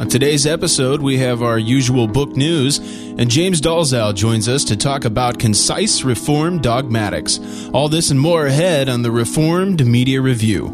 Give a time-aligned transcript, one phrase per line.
[0.00, 4.74] On today's episode, we have our usual book news, and James Dolezal joins us to
[4.74, 7.38] talk about concise Reformed dogmatics.
[7.74, 10.68] All this and more ahead on the Reformed Media Review.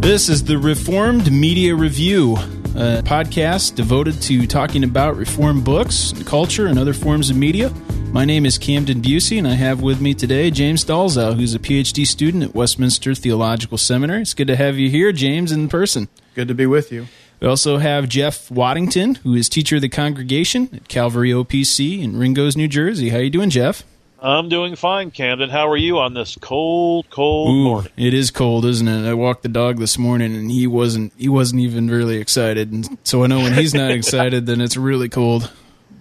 [0.00, 2.36] This is the Reformed Media Review,
[2.76, 7.72] a podcast devoted to talking about Reformed books, culture, and other forms of media.
[8.12, 11.58] My name is Camden Bucey, and I have with me today James Dolezal, who's a
[11.58, 14.22] PhD student at Westminster Theological Seminary.
[14.22, 16.08] It's good to have you here, James, in person.
[16.34, 17.06] Good to be with you.
[17.40, 22.18] We also have Jeff Waddington, who is teacher of the congregation at Calvary OPC in
[22.18, 23.10] Ringoes, New Jersey.
[23.10, 23.84] How you doing, Jeff?
[24.18, 25.50] I'm doing fine, Camden.
[25.50, 27.92] How are you on this cold, cold Ooh, morning?
[27.98, 29.06] It is cold, isn't it?
[29.06, 31.12] I walked the dog this morning, and he wasn't.
[31.18, 34.76] He wasn't even really excited, and so I know when he's not excited, then it's
[34.76, 35.52] really cold.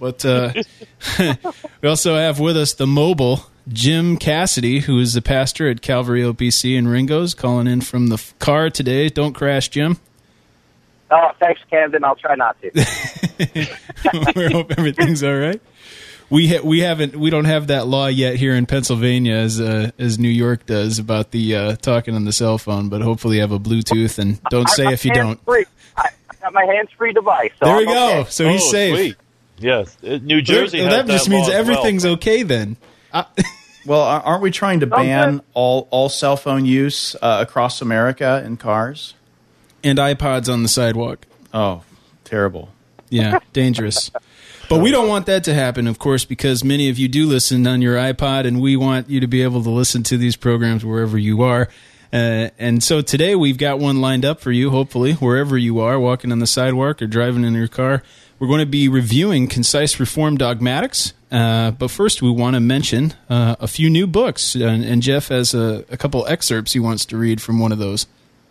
[0.05, 0.53] But uh,
[1.81, 6.21] we also have with us the mobile Jim Cassidy, who is the pastor at Calvary
[6.21, 9.09] OPC in Ringoes, calling in from the car today.
[9.09, 9.97] Don't crash, Jim.
[11.09, 12.03] Oh, thanks, Camden.
[12.03, 12.69] I'll try not to.
[14.35, 15.59] we hope everything's all right.
[16.29, 19.89] We ha- we haven't we don't have that law yet here in Pennsylvania as uh,
[19.97, 23.41] as New York does about the uh, talking on the cell phone, but hopefully you
[23.41, 25.43] have a Bluetooth and don't say I'm if you don't.
[25.45, 25.65] Free.
[25.97, 27.49] I I got my hands-free device.
[27.59, 28.19] So There we I'm go.
[28.19, 28.29] okay.
[28.29, 28.95] So he's oh, safe.
[28.95, 29.15] Sweet.
[29.59, 30.79] Yes, Uh, New Jersey.
[30.81, 31.59] Well, has that just law means as well.
[31.59, 32.77] everything's okay then.
[33.87, 34.95] Well, aren't we trying to Okay.
[35.05, 39.13] ban all, all cell phone use uh, across America in cars?
[39.83, 41.27] And iPods on the sidewalk.
[41.53, 41.83] Oh,
[42.23, 42.69] terrible.
[43.11, 44.09] Yeah, dangerous.
[44.69, 47.67] But we don't want that to happen, of course, because many of you do listen
[47.67, 50.83] on your iPod, and we want you to be able to listen to these programs
[50.83, 51.69] wherever you are.
[52.11, 55.99] Uh, and so today we've got one lined up for you, hopefully, wherever you are,
[55.99, 58.01] walking on the sidewalk or driving in your car.
[58.37, 61.13] We're going to be reviewing Concise Reform Dogmatics.
[61.31, 64.55] Uh, but first, we want to mention uh, a few new books.
[64.55, 67.77] And, and Jeff has a, a couple excerpts he wants to read from one of
[67.77, 68.07] those.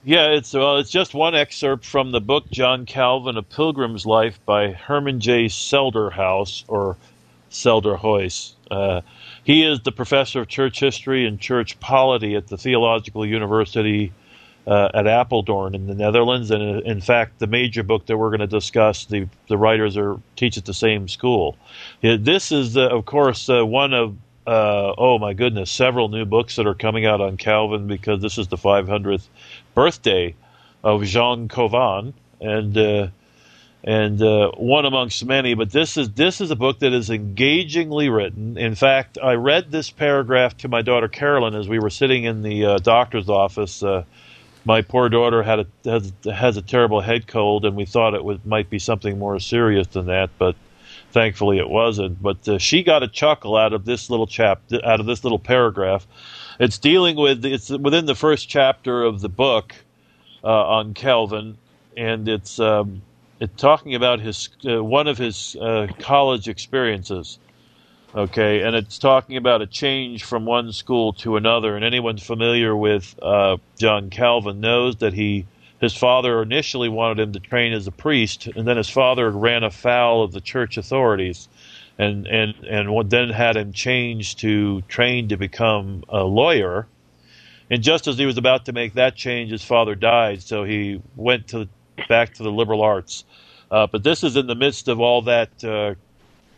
[0.06, 4.38] Yeah, it's well, it's just one excerpt from the book John Calvin: A Pilgrim's Life
[4.44, 5.46] by Herman J.
[5.46, 6.98] Selderhouse or
[7.50, 8.52] Selderhuis.
[8.70, 9.00] Uh,
[9.44, 14.12] he is the professor of church history and church polity at the Theological University
[14.66, 18.30] uh, at Apeldoorn in the Netherlands, and uh, in fact, the major book that we're
[18.30, 21.56] going to discuss, the the writers are teach at the same school.
[22.00, 24.16] This is, uh, of course, uh, one of
[24.46, 28.38] uh, oh my goodness, several new books that are coming out on Calvin because this
[28.38, 29.26] is the 500th
[29.74, 30.34] birthday
[30.82, 33.08] of Jean Calvin, and uh,
[33.82, 34.20] and
[34.56, 35.52] one amongst many.
[35.52, 38.56] But this is this is a book that is engagingly written.
[38.56, 42.40] In fact, I read this paragraph to my daughter Carolyn as we were sitting in
[42.40, 43.82] the doctor's office.
[44.64, 48.24] My poor daughter had a has, has a terrible head cold, and we thought it
[48.24, 50.56] was, might be something more serious than that, but
[51.12, 52.22] thankfully it wasn't.
[52.22, 55.38] But uh, she got a chuckle out of this little chap, out of this little
[55.38, 56.06] paragraph.
[56.58, 59.74] It's dealing with it's within the first chapter of the book
[60.42, 61.58] uh, on Calvin,
[61.96, 63.02] and it's um,
[63.40, 67.38] it's talking about his uh, one of his uh, college experiences.
[68.16, 71.74] Okay, and it's talking about a change from one school to another.
[71.74, 75.46] And anyone familiar with uh, John Calvin knows that he
[75.80, 79.64] his father initially wanted him to train as a priest, and then his father ran
[79.64, 81.48] afoul of the church authorities,
[81.98, 86.86] and and and then had him change to train to become a lawyer.
[87.68, 91.02] And just as he was about to make that change, his father died, so he
[91.16, 91.68] went to
[92.08, 93.24] back to the liberal arts.
[93.72, 95.64] Uh, but this is in the midst of all that.
[95.64, 95.94] Uh,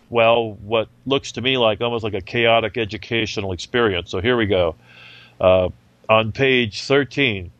[0.09, 4.11] well, what looks to me like almost like a chaotic educational experience.
[4.11, 4.77] So here we go.
[5.41, 5.71] Uh,
[6.09, 7.51] on page 13,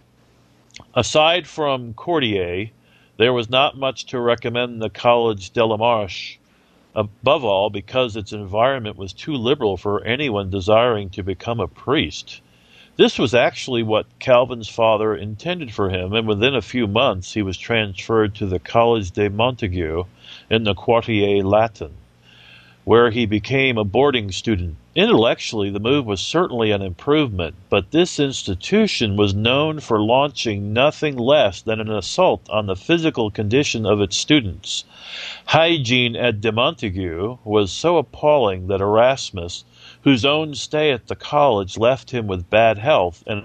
[0.95, 2.71] aside from Cordier,
[3.17, 6.39] there was not much to recommend the College de la Marche,
[6.95, 12.41] above all because its environment was too liberal for anyone desiring to become a priest.
[12.97, 17.43] This was actually what Calvin's father intended for him, and within a few months he
[17.43, 20.07] was transferred to the College de Montaigu
[20.49, 21.93] in the Quartier Latin
[22.87, 24.77] where he became a boarding student.
[24.95, 31.17] Intellectually, the move was certainly an improvement, but this institution was known for launching nothing
[31.17, 34.85] less than an assault on the physical condition of its students.
[35.47, 39.65] Hygiene at De Montaigu was so appalling that Erasmus,
[40.03, 43.43] whose own stay at the college left him with bad health and,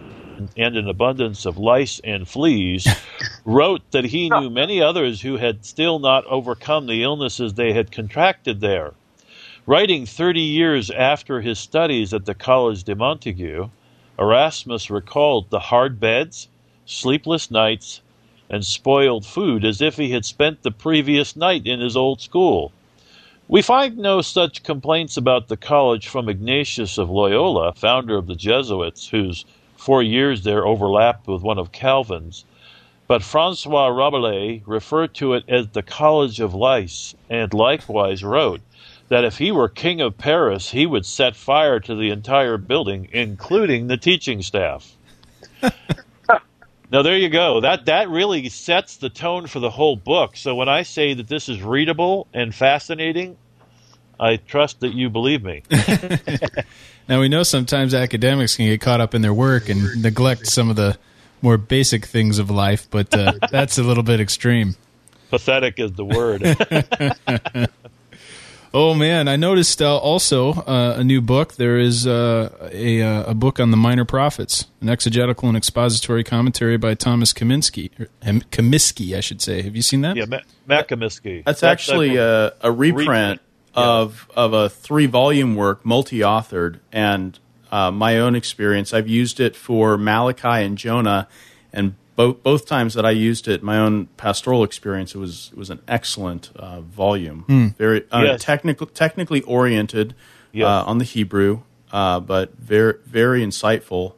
[0.55, 2.88] and an abundance of lice and fleas,
[3.43, 7.91] wrote that he knew many others who had still not overcome the illnesses they had
[7.91, 8.93] contracted there.
[9.67, 13.69] Writing 30 years after his studies at the College de Montaigu,
[14.17, 16.47] Erasmus recalled the hard beds,
[16.87, 18.01] sleepless nights,
[18.49, 22.71] and spoiled food as if he had spent the previous night in his old school.
[23.47, 28.33] We find no such complaints about the college from Ignatius of Loyola, founder of the
[28.33, 29.45] Jesuits, whose
[29.77, 32.45] four years there overlapped with one of Calvin's.
[33.07, 38.61] But Francois Rabelais referred to it as the College of Lice, and likewise wrote
[39.11, 43.09] that if he were king of Paris, he would set fire to the entire building,
[43.11, 44.95] including the teaching staff.
[46.89, 47.59] now there you go.
[47.59, 50.37] That that really sets the tone for the whole book.
[50.37, 53.35] So when I say that this is readable and fascinating,
[54.17, 55.63] I trust that you believe me.
[57.09, 60.69] now we know sometimes academics can get caught up in their work and neglect some
[60.69, 60.97] of the
[61.41, 64.77] more basic things of life, but uh, that's a little bit extreme.
[65.29, 66.43] Pathetic is the word.
[68.73, 71.56] oh man, I noticed uh, also uh, a new book.
[71.56, 76.23] There is uh, a uh, a book on the minor prophets, an exegetical and expository
[76.23, 77.91] commentary by Thomas Kaminsky,
[78.21, 79.62] Comiskey, I should say.
[79.62, 80.15] Have you seen that?
[80.15, 80.25] Yeah,
[80.68, 81.44] McComiskey.
[81.44, 83.41] That's, that's actually a, a, reprint, reprint.
[83.75, 83.83] Yeah.
[83.83, 87.38] of of a three volume work, multi authored, and
[87.71, 88.94] uh, my own experience.
[88.94, 91.27] I've used it for Malachi and Jonah,
[91.71, 95.57] and both both times that I used it, my own pastoral experience, it was it
[95.57, 97.75] was an excellent uh, volume, mm.
[97.77, 98.43] very uh, yes.
[98.43, 100.13] technical, technically oriented
[100.51, 100.65] yes.
[100.65, 101.61] Uh, on the Hebrew,
[101.91, 104.13] uh, but very very insightful.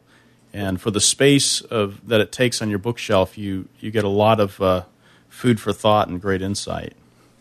[0.52, 4.08] And for the space of that it takes on your bookshelf, you you get a
[4.08, 4.84] lot of uh,
[5.28, 6.94] food for thought and great insight.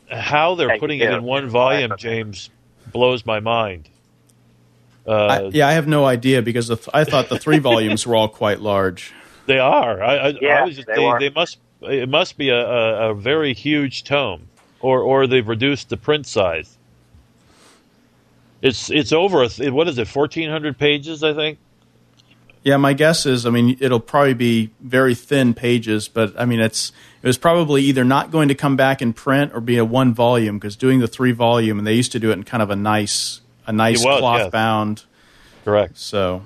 [0.10, 2.50] How they're putting it in one volume, James,
[2.92, 3.90] blows my mind.
[5.06, 8.16] Uh, I, yeah, I have no idea because th- I thought the three volumes were
[8.16, 9.12] all quite large.
[9.46, 10.02] They are.
[10.02, 11.58] I, I, yeah, I just, they, they, they, must.
[11.82, 14.48] It must be a, a, a, very huge tome,
[14.80, 16.78] or or they've reduced the print size.
[18.62, 19.44] It's it's over.
[19.44, 20.08] A, what is it?
[20.08, 21.60] Fourteen hundred pages, I think.
[22.64, 23.46] Yeah, my guess is.
[23.46, 27.82] I mean, it'll probably be very thin pages, but I mean, it's it was probably
[27.84, 31.00] either not going to come back in print or be a one volume because doing
[31.00, 33.74] the three volume, and they used to do it in kind of a nice a
[33.74, 35.04] nice was, cloth bound.
[35.66, 35.98] Correct.
[35.98, 36.44] So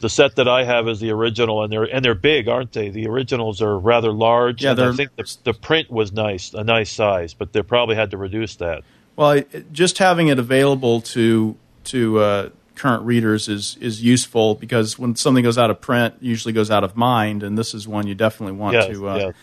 [0.00, 2.90] the set that I have is the original, and they're and they're big, aren't they?
[2.90, 4.62] The originals are rather large.
[4.62, 8.10] Yeah, I think the, the, print was nice, a nice size, but they probably had
[8.12, 8.84] to reduce that.
[9.16, 9.42] Well,
[9.72, 15.42] just having it available to to uh, current readers is is useful because when something
[15.42, 18.56] goes out of print, usually goes out of mind, and this is one you definitely
[18.56, 19.34] want yes, to uh, yes.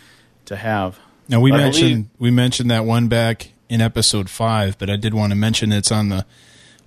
[0.45, 0.99] to have.
[1.27, 4.95] Now we I mentioned believe, we mentioned that one back in episode five, but I
[4.95, 6.25] did want to mention it's on the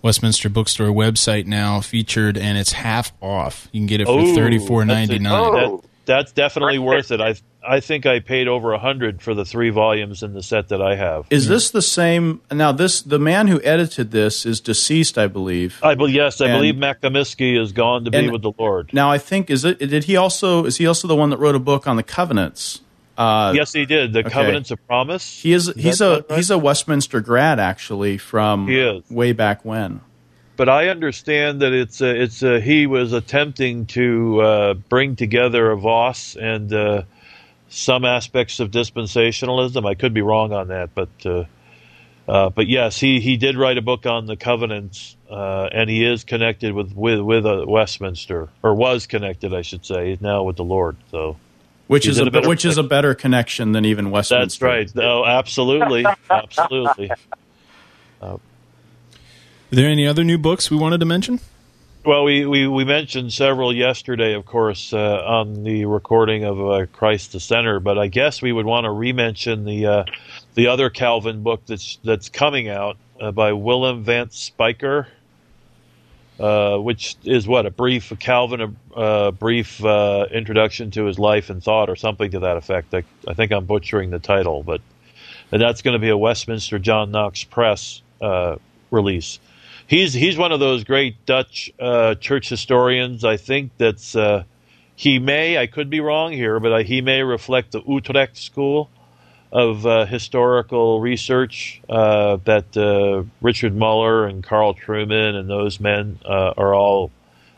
[0.02, 3.68] Westminster Bookstore website now featured, and it's half off.
[3.72, 5.32] You can get it for oh, thirty four ninety nine.
[5.32, 5.76] Oh.
[5.76, 7.20] That, that's definitely worth it.
[7.20, 7.34] I
[7.66, 10.80] I think I paid over a hundred for the three volumes in the set that
[10.80, 11.26] I have.
[11.28, 12.40] Is this the same?
[12.50, 15.78] Now, this the man who edited this is deceased, I believe.
[15.82, 18.94] I believe yes, I and, believe McComiskey is gone to be with the Lord.
[18.94, 21.54] Now, I think is it did he also is he also the one that wrote
[21.54, 22.80] a book on the covenants?
[23.18, 24.12] Uh, yes, he did.
[24.12, 24.30] The okay.
[24.30, 25.42] Covenants of Promise.
[25.42, 25.68] He is.
[25.68, 26.36] is he's a right?
[26.36, 28.68] he's a Westminster grad actually from
[29.10, 30.00] way back when.
[30.56, 35.70] But I understand that it's a, it's a, he was attempting to uh, bring together
[35.70, 37.02] a Vos and uh,
[37.68, 39.88] some aspects of dispensationalism.
[39.88, 41.44] I could be wrong on that, but uh,
[42.28, 46.04] uh, but yes, he, he did write a book on the covenants, uh, and he
[46.04, 50.10] is connected with with with Westminster, or was connected, I should say.
[50.10, 51.36] He's now with the Lord, so
[51.88, 54.66] which is a, a which is a better connection than even Westminster.
[54.66, 54.94] That's right.
[54.94, 57.10] No, absolutely, absolutely.
[58.20, 58.40] Uh, Are
[59.70, 61.38] there any other new books we wanted to mention?
[62.04, 66.86] Well, we, we, we mentioned several yesterday, of course, uh, on the recording of uh,
[66.86, 67.78] Christ the Center.
[67.78, 70.04] But I guess we would want to re-mention the uh,
[70.54, 75.06] the other Calvin book that's that's coming out uh, by Willem van Spyker.
[76.38, 81.50] Uh, which is what a brief Calvin, a, a brief uh, introduction to his life
[81.50, 82.94] and thought, or something to that effect.
[82.94, 84.80] I, I think I'm butchering the title, but
[85.50, 88.54] that's going to be a Westminster John Knox Press uh,
[88.92, 89.40] release.
[89.88, 93.24] He's he's one of those great Dutch uh, church historians.
[93.24, 94.44] I think that's uh,
[94.94, 98.90] he may I could be wrong here, but he may reflect the Utrecht school
[99.52, 106.18] of uh, historical research uh, that uh, Richard Muller and Carl Trueman and those men
[106.24, 107.10] uh, are all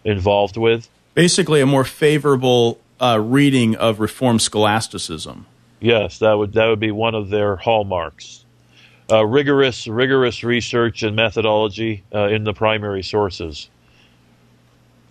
[0.04, 0.88] involved with.
[1.14, 5.47] Basically, a more favorable uh, reading of Reformed scholasticism.
[5.80, 8.44] Yes, that would that would be one of their hallmarks.
[9.11, 13.68] Uh, rigorous, rigorous research and methodology in the primary sources,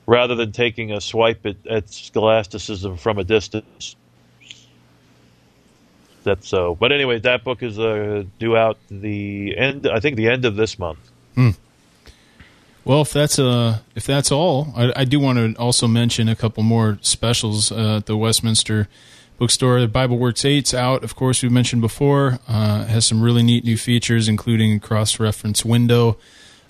[0.06, 3.98] rather than taking a swipe at, at scholasticism from a distance
[6.30, 6.76] that's so.
[6.76, 9.88] But anyway, that book is uh, due out the end.
[9.88, 11.00] I think the end of this month.
[11.34, 11.52] Hmm.
[12.86, 16.36] Well, if that's uh, if that's all, I, I, do want to also mention a
[16.36, 18.88] couple more specials uh, at the Westminster
[19.38, 19.82] Bookstore.
[19.82, 21.04] The BibleWorks Eight's out.
[21.04, 22.40] Of course, we mentioned before.
[22.48, 26.18] Uh, has some really neat new features, including a cross-reference window,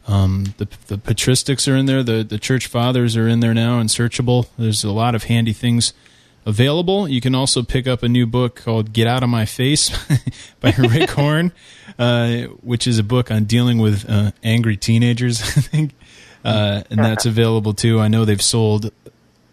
[0.07, 2.03] Um, the the patristics are in there.
[2.03, 4.47] The the church fathers are in there now and searchable.
[4.57, 5.93] There's a lot of handy things
[6.49, 7.07] available.
[7.07, 9.89] You can also pick up a new book called "Get Out of My Face"
[10.59, 11.53] by Rick Horne,
[11.97, 15.41] uh, which is a book on dealing with uh, angry teenagers.
[15.57, 15.93] I think,
[16.43, 17.99] uh, and that's available too.
[17.99, 18.91] I know they've sold,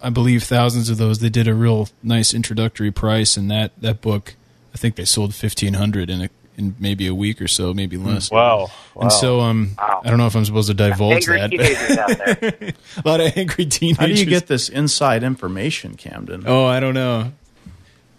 [0.02, 1.20] I believe, thousands of those.
[1.20, 4.34] They did a real nice introductory price, and that that book,
[4.74, 7.96] I think they sold fifteen hundred in a in maybe a week or so, maybe
[7.96, 8.30] less.
[8.30, 8.70] Wow.
[8.94, 9.02] wow.
[9.02, 10.00] And so, um, Wow.
[10.04, 11.50] I don't know if I'm supposed to divulge Angry that.
[11.50, 12.72] teenagers out there.
[13.04, 13.98] a lot of angry teenagers.
[13.98, 16.44] How do you get this inside information, Camden?
[16.46, 17.32] Oh, I don't know.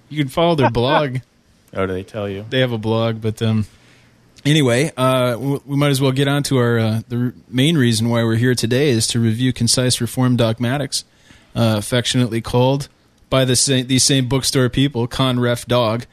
[0.10, 1.18] You can follow their blog.
[1.74, 2.46] Oh, do they tell you?
[2.50, 3.68] They have a blog, but um,
[4.46, 8.24] anyway, uh, we might as well get on to our uh, the main reason why
[8.24, 11.04] we're here today is to review concise reform dogmatics,
[11.56, 12.88] uh, affectionately called
[13.30, 16.06] by the sa- these same bookstore people Conref Dog.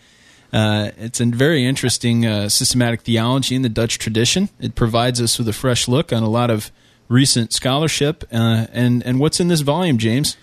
[0.54, 4.48] Uh, it's a very interesting uh, systematic theology in the Dutch tradition.
[4.60, 6.70] It provides us with a fresh look on a lot of
[7.08, 8.22] recent scholarship.
[8.32, 10.36] Uh, and and what's in this volume, James?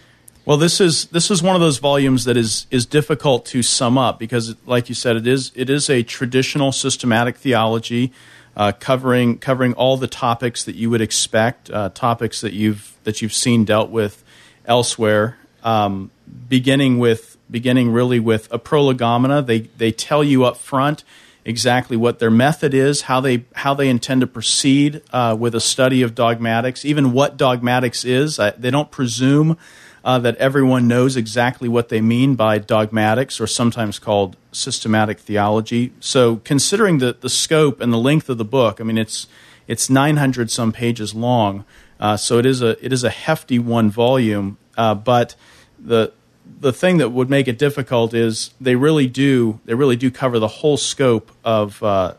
[0.43, 3.97] Well, this is this is one of those volumes that is is difficult to sum
[3.97, 8.11] up because, like you said, it is it is a traditional systematic theology
[8.57, 13.21] uh, covering covering all the topics that you would expect, uh, topics that you've that
[13.21, 14.25] you've seen dealt with
[14.65, 15.37] elsewhere.
[15.63, 16.11] Um,
[16.49, 21.03] beginning with beginning really with a prolegomena, they they tell you up front
[21.43, 25.59] exactly what their method is, how they how they intend to proceed uh, with a
[25.59, 28.39] study of dogmatics, even what dogmatics is.
[28.39, 29.57] I, they don't presume
[30.03, 35.93] uh, that everyone knows exactly what they mean by dogmatics, or sometimes called systematic theology.
[35.99, 39.27] So, considering the the scope and the length of the book, I mean it's
[39.67, 41.65] it's 900 some pages long,
[41.99, 44.57] uh, so it is a it is a hefty one volume.
[44.77, 45.35] Uh, but
[45.77, 46.13] the
[46.59, 50.39] the thing that would make it difficult is they really do they really do cover
[50.39, 52.13] the whole scope of uh,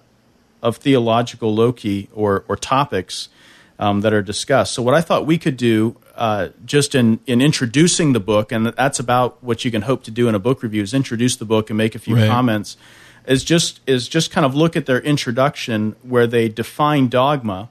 [0.62, 3.28] of theological loci or or topics
[3.78, 4.74] um, that are discussed.
[4.74, 8.66] So what I thought we could do uh, just in in introducing the book, and
[8.66, 11.44] that's about what you can hope to do in a book review is introduce the
[11.46, 12.28] book and make a few Right.
[12.28, 12.76] comments.
[13.26, 17.68] Is just is just kind of look at their introduction where they define dogma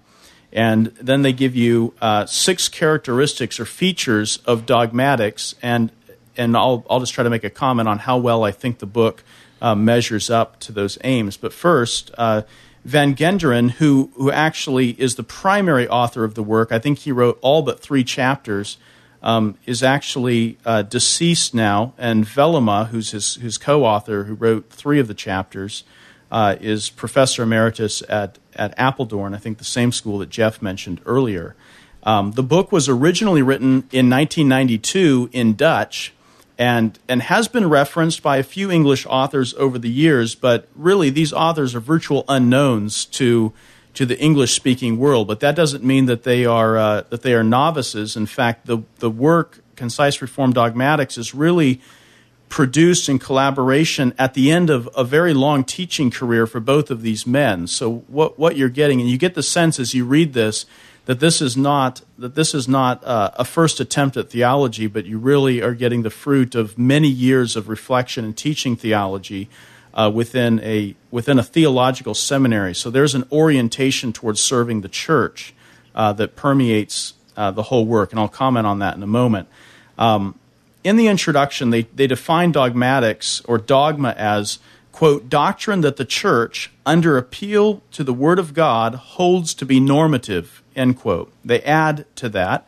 [0.54, 5.90] and then they give you uh, six characteristics or features of dogmatics, and
[6.38, 8.86] and I'll I'll just try to make a comment on how well I think the
[8.86, 9.24] book
[9.62, 11.38] uh, measures up to those aims.
[11.38, 12.44] But first, uh,
[12.84, 17.12] Van Genderen, who who actually is the primary author of the work, I think he
[17.12, 18.78] wrote all but three chapters.
[19.24, 25.00] Um, is actually uh, deceased now, and Velema, who's his, his co-author, who wrote three
[25.00, 25.84] of the chapters,
[26.32, 31.02] uh, is professor emeritus at, at Apeldoorn, I think the same school that Jeff mentioned
[31.06, 31.56] earlier.
[32.04, 36.14] Um, the book was originally written in 1992 in Dutch
[36.62, 41.10] and, and has been referenced by a few English authors over the years, but really
[41.10, 43.52] these authors are virtual unknowns to,
[43.96, 45.28] to the English speaking world.
[45.28, 48.16] But that doesn't mean that they are, uh, that they are novices.
[48.16, 51.82] In fact, the, the work, Concise Reform Dogmatics, is really
[52.48, 57.02] produced in collaboration at the end of a very long teaching career for both of
[57.02, 57.66] these men.
[57.66, 60.68] So what what you're getting, and you get the sense as you read this
[61.06, 65.06] that this is not that this is not uh, a first attempt at theology, but
[65.06, 69.50] you really are getting the fruit of many years of reflection and teaching theology
[69.94, 72.76] uh, within a within a theological seminary.
[72.76, 75.54] So there's an orientation towards serving the church
[75.96, 79.48] uh, that permeates uh, the whole work, and I'll comment on that in a moment.
[79.98, 80.36] Um,
[80.84, 84.60] in the introduction, they, they define dogmatics or dogma as,
[84.92, 89.80] quote, doctrine that the church, under appeal to the Word of God, holds to be
[89.80, 91.32] normative, end quote.
[91.44, 92.68] They add to that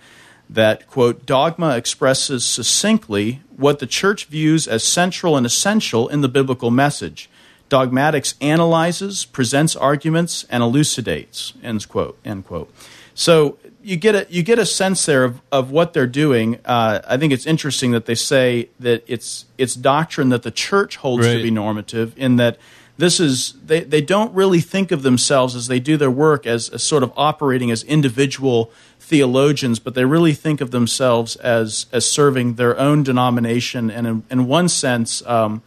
[0.49, 6.29] that, quote, dogma expresses succinctly what the church views as central and essential in the
[6.29, 7.29] biblical message.
[7.69, 12.71] Dogmatics analyzes, presents arguments, and elucidates, end quote, end quote.
[13.15, 16.59] So you get a you get a sense there of, of what they're doing.
[16.65, 20.97] Uh, I think it's interesting that they say that it's it's doctrine that the church
[20.97, 22.13] holds to be normative.
[22.15, 22.57] In that
[22.97, 26.69] this is they, they don't really think of themselves as they do their work as,
[26.69, 32.05] as sort of operating as individual theologians, but they really think of themselves as as
[32.05, 35.25] serving their own denomination and in, in one sense.
[35.25, 35.61] Um,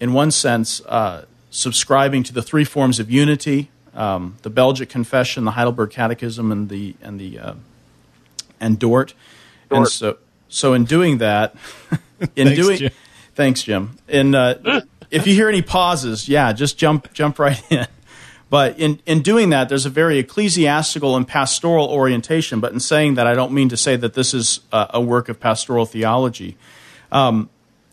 [0.00, 5.44] in one sense, uh, subscribing to the three forms of unity: um, the Belgic Confession,
[5.44, 7.54] the Heidelberg Catechism, and the and the uh,
[8.60, 9.14] and Dort.
[9.70, 11.54] And so, so in doing that,
[12.36, 12.92] in Thanks, doing, Jim.
[13.34, 13.98] thanks, Jim.
[14.08, 17.86] In uh, if you hear any pauses, yeah, just jump jump right in.
[18.50, 22.60] But in, in doing that, there's a very ecclesiastical and pastoral orientation.
[22.60, 25.28] But in saying that, I don't mean to say that this is uh, a work
[25.28, 26.56] of pastoral theology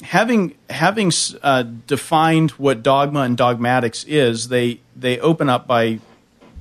[0.03, 5.99] having having uh, defined what dogma and dogmatics is, they they open up by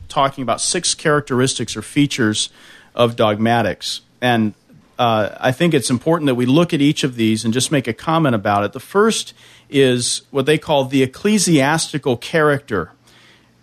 [0.09, 2.51] talking about six characteristics or features
[2.95, 4.03] of dogmatics.
[4.21, 4.55] And
[4.99, 7.89] uh, I think it's important that we look at each of these and just make
[7.89, 8.73] a comment about it.
[8.73, 9.35] The first
[9.75, 12.93] is what they call the ecclesiastical character,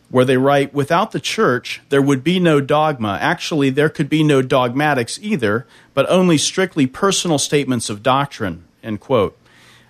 [0.10, 3.18] where they write, without the church, there would be no dogma.
[3.22, 9.00] Actually, there could be no dogmatics either, but only strictly personal statements of doctrine, end
[9.00, 9.38] quote.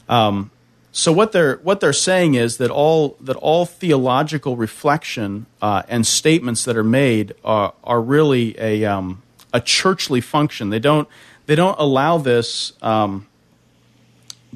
[0.07, 0.51] Um,
[0.91, 6.05] so what they're what they're saying is that all that all theological reflection uh, and
[6.05, 9.23] statements that are made are, are really a um,
[9.53, 10.69] a churchly function.
[10.69, 11.07] They don't
[11.45, 13.25] they don't allow this um,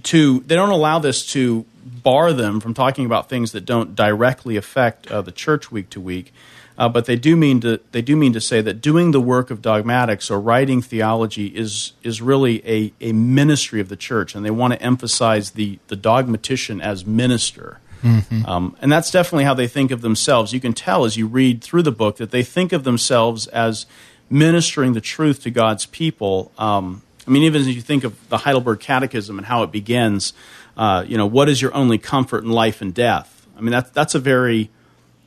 [0.04, 4.58] to they don't allow this to bar them from talking about things that don't directly
[4.58, 6.34] affect uh, the church week to week.
[6.78, 9.50] Uh, but they do mean to they do mean to say that doing the work
[9.50, 14.46] of dogmatics or writing theology is is really a, a ministry of the church, and
[14.46, 17.80] they want to emphasize the the dogmatician as minister.
[18.04, 18.46] Mm-hmm.
[18.46, 20.54] Um, and that's definitely how they think of themselves.
[20.54, 23.86] You can tell as you read through the book that they think of themselves as
[24.30, 26.52] ministering the truth to God's people.
[26.58, 30.34] Um, I mean, even as you think of the Heidelberg Catechism and how it begins,
[30.77, 33.48] uh, you know, what is your only comfort in life and death?
[33.58, 34.70] I mean, that's that's a very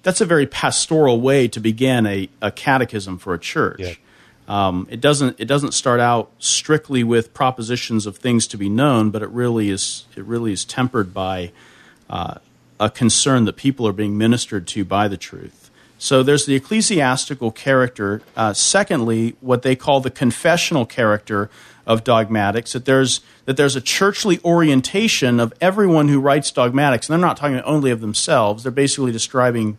[0.02, 3.80] that's a very pastoral way to begin a, a catechism for a church.
[3.80, 3.94] Yeah.
[4.46, 9.10] Um, it doesn't it doesn't start out strictly with propositions of things to be known,
[9.10, 11.52] but it really is it really is tempered by
[12.08, 12.36] uh,
[12.80, 15.70] a concern that people are being ministered to by the truth.
[15.98, 18.22] So there's the ecclesiastical character.
[18.36, 21.50] Uh, secondly, what they call the confessional character
[21.88, 22.74] of dogmatics.
[22.74, 27.38] That there's that there's a churchly orientation of everyone who writes dogmatics, and they're not
[27.38, 28.62] talking only of themselves.
[28.62, 29.78] They're basically describing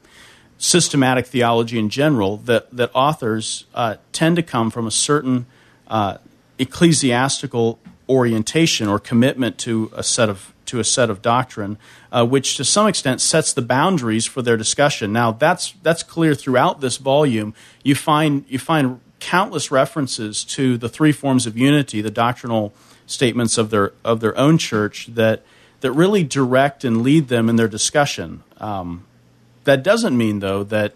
[0.57, 2.37] systematic theology in general.
[2.37, 5.45] That that authors uh, tend to come from a certain
[5.87, 6.17] uh,
[6.57, 11.77] ecclesiastical orientation or commitment to a set of to a set of doctrine,
[12.11, 15.13] uh, which to some extent sets the boundaries for their discussion.
[15.13, 17.53] Now, that's that's clear throughout this volume.
[17.83, 22.73] You find you find countless references to the three forms of unity, the doctrinal
[23.05, 25.43] statements of their of their own church that
[25.81, 28.43] that really direct and lead them in their discussion.
[28.57, 29.05] Um,
[29.63, 30.93] that doesn't mean, though, that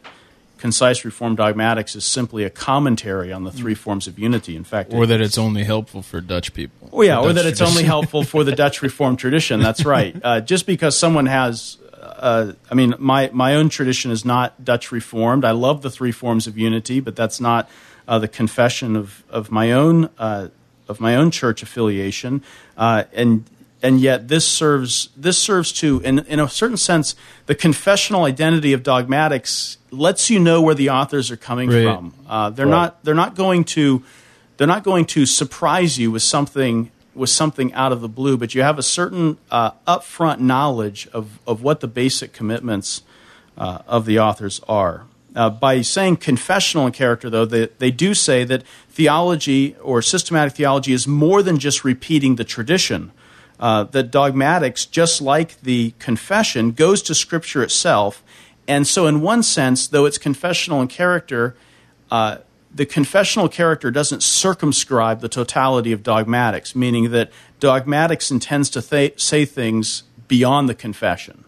[0.58, 4.56] concise reformed dogmatics is simply a commentary on the three forms of unity.
[4.56, 6.90] In fact, or that it's only helpful for Dutch people.
[6.92, 9.60] Oh yeah, or that it's only helpful for the Dutch Reformed tradition.
[9.60, 10.16] That's right.
[10.24, 14.92] Uh, just because someone has, uh, I mean, my my own tradition is not Dutch
[14.92, 15.44] Reformed.
[15.44, 17.70] I love the three forms of unity, but that's not
[18.08, 20.50] uh, the confession of of my own uh,
[20.88, 22.44] of my own church affiliation.
[22.78, 23.46] Uh, and
[23.84, 28.74] and yet this serves this serves to in, in a certain sense the confessional identity
[28.74, 31.84] of dogmatics lets you know where the authors are coming right.
[31.84, 32.72] from uh, they're right.
[32.72, 34.02] not they're not going to
[34.58, 38.56] they're not going to surprise you with something with something out of the blue but
[38.56, 43.04] you have a certain uh, upfront knowledge of, of what the basic commitments
[43.58, 48.14] uh, of the authors are uh, by saying confessional in character, though, they, they do
[48.14, 53.12] say that theology or systematic theology is more than just repeating the tradition
[53.60, 58.24] uh, that dogmatics, just like the confession, goes to Scripture itself.
[58.68, 61.56] And so, in one sense, though it's confessional in character,
[62.12, 62.38] uh,
[62.74, 69.22] the confessional character doesn't circumscribe the totality of dogmatics, meaning that dogmatics intends to th-
[69.22, 71.44] say things beyond the confession.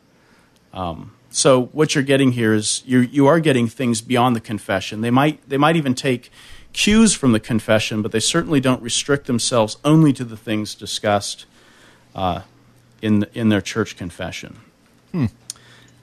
[0.73, 5.01] Um, so what you're getting here is you you are getting things beyond the confession.
[5.01, 6.31] They might they might even take
[6.71, 11.45] cues from the confession, but they certainly don't restrict themselves only to the things discussed
[12.15, 12.43] uh,
[13.01, 14.55] in in their church confession.
[15.11, 15.25] Hmm.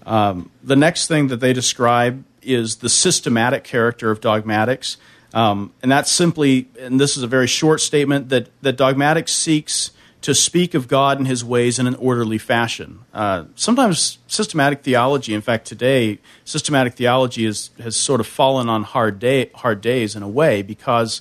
[0.04, 4.98] Um, the next thing that they describe is the systematic character of dogmatics,
[5.32, 9.92] um, and that's simply, and this is a very short statement that that dogmatics seeks
[10.22, 13.00] to speak of God and His ways in an orderly fashion.
[13.12, 18.82] Uh, sometimes systematic theology, in fact, today systematic theology is, has sort of fallen on
[18.82, 21.20] hard day hard days in a way because.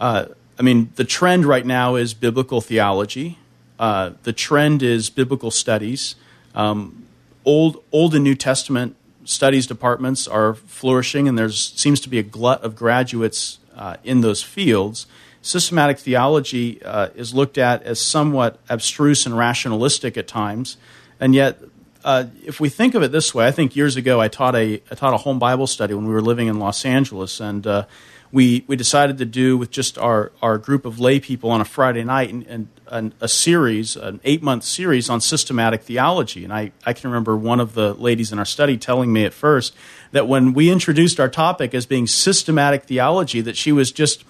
[0.00, 0.26] Uh,
[0.56, 3.38] I mean, the trend right now is biblical theology,
[3.78, 6.14] uh, the trend is biblical studies.
[6.54, 7.06] Um,
[7.44, 12.22] old, Old and New Testament studies departments are flourishing, and there seems to be a
[12.22, 15.06] glut of graduates uh, in those fields.
[15.44, 20.78] Systematic theology uh, is looked at as somewhat abstruse and rationalistic at times,
[21.20, 21.58] and yet
[22.02, 24.80] uh, if we think of it this way, I think years ago I taught a
[24.90, 27.84] I taught a home Bible study when we were living in Los Angeles, and uh,
[28.32, 31.66] we we decided to do with just our our group of lay people on a
[31.66, 36.44] Friday night and, and an, a series, an eight month series on systematic theology.
[36.44, 39.34] And I, I can remember one of the ladies in our study telling me at
[39.34, 39.74] first
[40.12, 44.24] that when we introduced our topic as being systematic theology, that she was just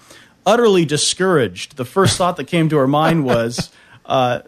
[0.45, 1.77] utterly discouraged.
[1.77, 3.71] The first thought that came to her mind was
[4.05, 4.41] uh,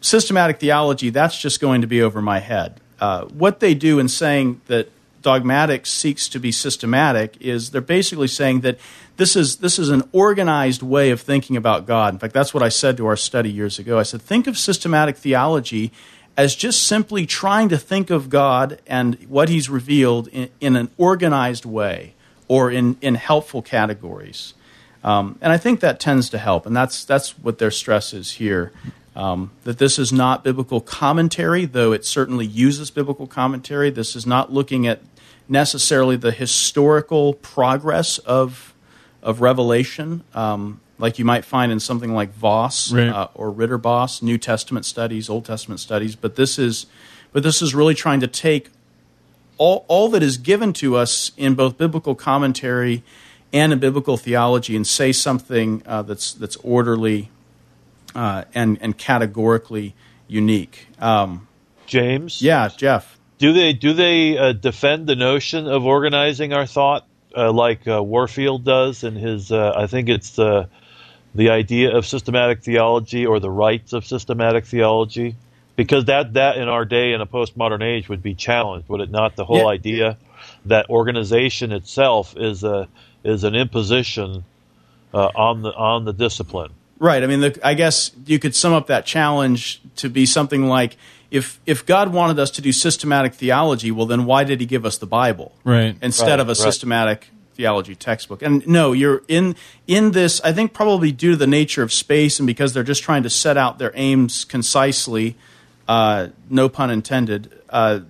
[0.00, 2.80] systematic theology, that's just going to be over my head.
[3.00, 4.90] Uh, what they do in saying that
[5.22, 8.78] dogmatic seeks to be systematic is they're basically saying that
[9.16, 12.14] this is this is an organized way of thinking about God.
[12.14, 13.98] In fact, that's what I said to our study years ago.
[13.98, 15.92] I said, think of systematic theology
[16.36, 20.88] as just simply trying to think of God and what He's revealed in, in an
[20.96, 22.14] organized way
[22.46, 24.54] or in, in helpful categories.
[25.04, 28.32] Um, and I think that tends to help, and that's that's what their stress is
[28.32, 28.72] here.
[29.14, 33.90] Um, that this is not biblical commentary, though it certainly uses biblical commentary.
[33.90, 35.00] This is not looking at
[35.48, 38.74] necessarily the historical progress of
[39.22, 43.08] of Revelation, um, like you might find in something like Vos Right.
[43.08, 46.14] uh, or Ridderbos, New Testament studies, Old Testament studies.
[46.14, 46.86] But this is,
[47.32, 48.70] but this is really trying to take
[49.58, 53.02] all all that is given to us in both biblical commentary
[53.52, 57.30] and in biblical theology and say something uh, that's that's orderly
[58.14, 59.94] uh, and and categorically
[60.26, 60.88] unique.
[60.98, 61.48] Um,
[61.86, 63.18] James, yeah, Jeff.
[63.38, 67.06] do they do they uh, defend the notion of organizing our thought
[67.36, 69.50] uh, like uh, Warfield does in his?
[69.50, 70.66] Uh, I think it's uh,
[71.34, 75.36] the idea of systematic theology or the rights of systematic theology,
[75.76, 79.10] because that that in our day in a postmodern age would be challenged, would it
[79.10, 79.36] not?
[79.36, 79.66] The whole Yeah.
[79.78, 80.16] idea
[80.66, 82.88] that organization itself is a
[83.28, 84.44] is an imposition
[85.12, 86.72] uh, on the on the discipline.
[86.98, 87.22] Right.
[87.22, 90.96] I mean, the, I guess you could sum up that challenge to be something like
[91.30, 94.84] if if God wanted us to do systematic theology, well, then why did He give
[94.84, 95.52] us the Bible?
[95.64, 95.96] Right.
[96.02, 96.56] Instead Right, of a right.
[96.56, 98.42] systematic theology textbook.
[98.42, 99.54] And no, you're in
[99.86, 100.40] in this.
[100.42, 103.30] I think probably due to the nature of space and because they're just trying to
[103.30, 105.36] set out their aims concisely.
[105.86, 107.50] Uh, no pun intended.
[107.70, 108.00] Uh,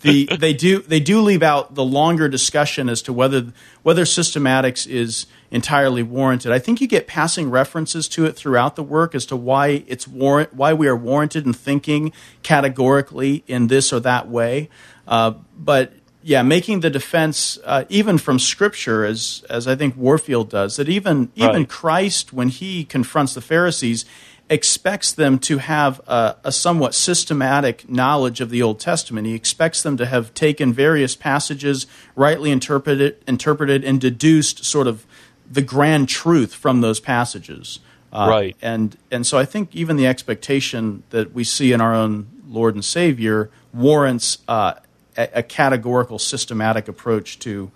[0.00, 4.86] the they do they do leave out the longer discussion as to whether whether systematics
[4.86, 6.52] is entirely warranted.
[6.52, 10.06] I think you get passing references to it throughout the work as to why it's
[10.06, 14.68] warrant why we are warranted in thinking categorically in this or that way.
[15.06, 20.50] Uh, but yeah, making the defense uh, even from Scripture, as as I think Warfield
[20.50, 21.68] does, that even even Right.
[21.68, 24.04] Christ, when he confronts the Pharisees,
[24.50, 29.26] expects them to have a, a somewhat systematic knowledge of the Old Testament.
[29.26, 35.06] He expects them to have taken various passages, rightly interpreted, interpreted, and deduced sort of
[35.50, 37.80] the grand truth from those passages.
[38.12, 38.56] Uh, Right.
[38.62, 42.74] And and so I think even the expectation that we see in our own Lord
[42.74, 44.74] and Savior warrants uh,
[45.16, 47.70] a, a categorical, systematic approach to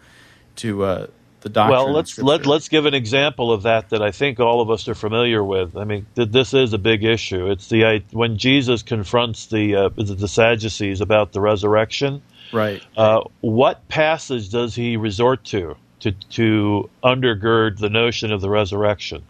[0.57, 1.07] to uh,
[1.43, 1.79] the doctrine.
[1.85, 4.89] Well, let's let, let's give an example of that that I think all of us
[4.89, 5.77] are familiar with.
[5.77, 7.51] I mean, th- this is a big issue.
[7.51, 12.23] It's the I- when Jesus confronts the uh, the Sadducees about the resurrection.
[12.53, 12.83] right.
[12.97, 19.23] Uh, what passage does he resort to to to undergird the notion of the resurrection?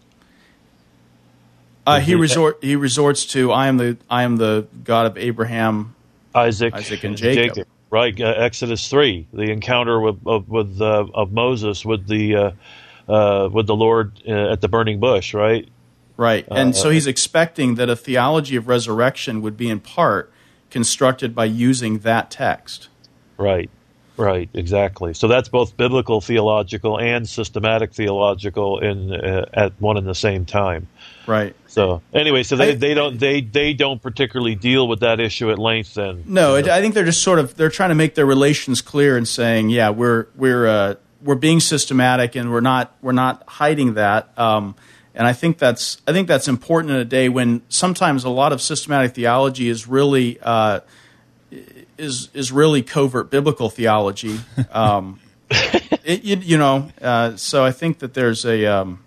[1.87, 5.95] Uh, he resort he resorts to I am the I am the God of Abraham.
[6.35, 7.67] Isaac, Isaac and Jacob.
[7.93, 12.51] Right, uh, Exodus three, the encounter with of, with uh, of Moses with the uh,
[13.07, 15.35] uh, with the Lord uh, at the burning bush.
[15.35, 15.69] Right.
[16.17, 16.47] Right.
[16.51, 20.33] and so he's expecting that a theology of resurrection would be in part
[20.71, 22.89] constructed by using that text.
[23.37, 23.69] Right,
[24.17, 25.13] right, exactly.
[25.13, 30.47] So that's both biblical theological and systematic theological in uh, at one and the same
[30.47, 30.89] time.
[31.27, 31.55] Right.
[31.69, 35.51] So anyway, so they, I- they don't they they don't particularly deal with that issue
[35.51, 35.95] at length.
[35.95, 38.83] Then No, it, I think they're just sort of they're trying to make their relations
[38.83, 43.45] clear and saying, yeah, we're we're uh, we're being systematic and we're not we're not
[43.47, 44.37] hiding that.
[44.39, 44.75] Um,
[45.15, 48.53] and I think that's I think that's important in a day when sometimes a lot
[48.53, 50.81] of systematic theology is really uh,
[51.99, 54.41] is is really covert biblical theology.
[54.73, 55.21] Um,
[56.05, 59.02] it, you, you know, uh, so I think that there's a um,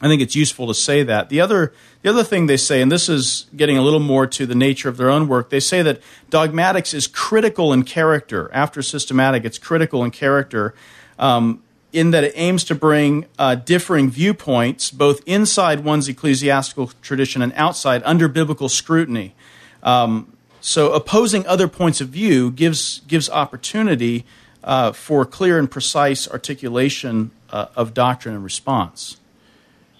[0.00, 1.28] I think it's useful to say that.
[1.28, 4.46] The other the other thing they say, and this is getting a little more to
[4.46, 8.50] the nature of their own work, they say that dogmatics is critical in character.
[8.52, 10.74] After systematic, it's critical in character.
[11.18, 17.40] Um, in that it aims to bring uh, differing viewpoints, both inside one's ecclesiastical tradition
[17.40, 19.34] and outside, under biblical scrutiny.
[19.82, 24.26] Um, so, opposing other points of view gives gives opportunity
[24.62, 29.16] uh, for clear and precise articulation uh, of doctrine and response.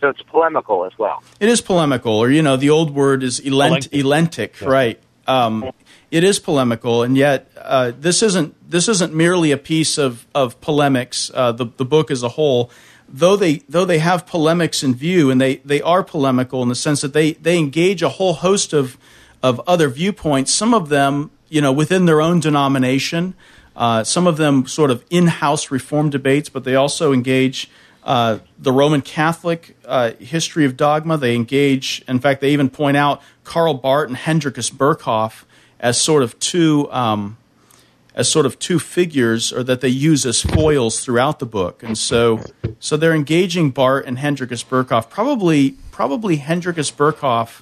[0.01, 1.23] So it's polemical as well.
[1.41, 5.01] It is polemical, or you know, the old word is elent- elenctic, right?
[5.27, 5.71] Um,
[6.11, 10.61] it is polemical, and yet uh, this isn't this isn't merely a piece of of
[10.61, 11.31] polemics.
[11.35, 12.71] Uh, the the book as a whole,
[13.09, 16.75] though they though they have polemics in view, and they they are polemical in the
[16.75, 18.97] sense that they they engage a whole host of
[19.43, 20.53] of other viewpoints.
[20.53, 23.35] Some of them, you know, within their own denomination.
[23.77, 27.71] Uh, some of them sort of in-house reform debates, but they also engage
[28.09, 31.19] uh, the Roman Catholic uh, history of dogma.
[31.19, 35.45] They engage, in fact, they even point out Karl Barth and Hendrikus Berkhof
[35.79, 37.37] as sort of two um,
[38.15, 41.83] as sort of two figures, or that they use as foils throughout the book.
[41.83, 42.43] And so,
[42.81, 45.11] so they're engaging Barth and Hendrikus Berkhof.
[45.11, 47.61] Probably, probably Hendrikus Berkhof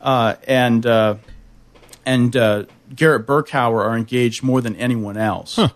[0.00, 1.16] uh, and uh,
[2.06, 5.56] and uh, Gerrit Berkouwer are engaged more than anyone else.
[5.56, 5.70] Huh.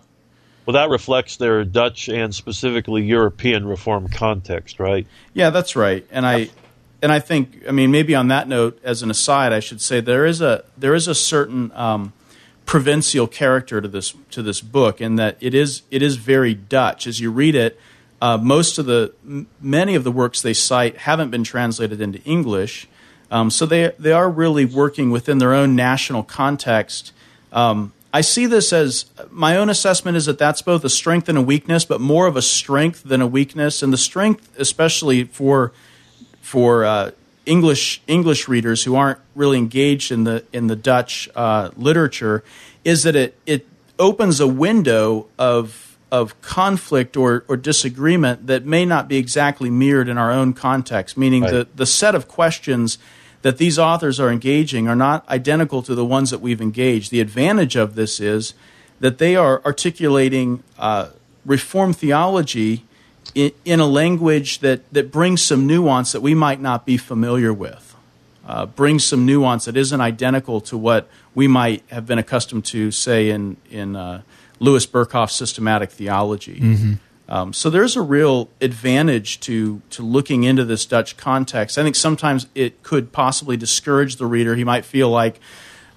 [0.67, 5.07] Well, that reflects their Dutch and specifically European Reform context, right?
[5.33, 6.05] Yeah, that's right.
[6.11, 6.49] And I
[7.01, 10.01] and I think I mean maybe on that note, as an aside, I should say
[10.01, 12.11] there is a there is a certain um,
[12.65, 17.07] provincial character to this to this book, in that it is it is very Dutch.
[17.07, 17.79] As you read it,
[18.21, 22.21] uh, most of the m- many of the works they cite haven't been translated into
[22.23, 22.89] English,
[23.31, 27.13] um, so they they are really working within their own national context.
[27.53, 31.37] Um, I see this as my own assessment is that that's both a strength and
[31.37, 33.83] a weakness, but more of a strength than a weakness.
[33.83, 35.71] And the strength, especially for
[36.41, 37.11] for uh,
[37.45, 42.43] English English readers who aren't really engaged in the in the Dutch uh, literature,
[42.83, 43.67] is that it it
[43.99, 50.07] opens a window of of conflict or, or disagreement that may not be exactly mirrored
[50.07, 51.17] in our own context.
[51.17, 51.51] Meaning Right.
[51.51, 52.97] the the set of questions
[53.47, 57.11] that these authors are engaging are not identical to the ones that we've engaged.
[57.11, 58.53] The advantage of this is
[58.99, 61.11] that they are articulating uh,
[61.45, 62.83] Reformed theology
[63.33, 67.53] in, in a language that, that brings some nuance that we might not be familiar
[67.53, 67.95] with,
[68.45, 72.91] uh, brings some nuance that isn't identical to what we might have been accustomed to,
[72.91, 74.23] say, in, in uh,
[74.59, 76.59] Louis Berkhof's systematic theology.
[77.29, 81.77] Um, so there's a real advantage to to looking into this Dutch context.
[81.77, 84.55] I think sometimes it could possibly discourage the reader.
[84.55, 85.39] He might feel like,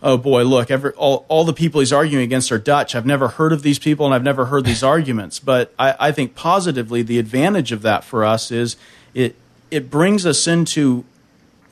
[0.03, 2.95] oh boy, look, every, all, all the people he's arguing against are Dutch.
[2.95, 5.39] I've never heard of these people and I've never heard these arguments.
[5.39, 8.77] But I, I think positively, the advantage of that for us is
[9.15, 9.37] it
[9.71, 11.05] it brings us into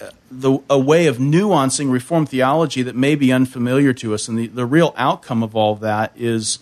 [0.00, 4.28] uh, the, a way of nuancing Reformed theology that may be unfamiliar to us.
[4.28, 6.60] And the, the real outcome of all that is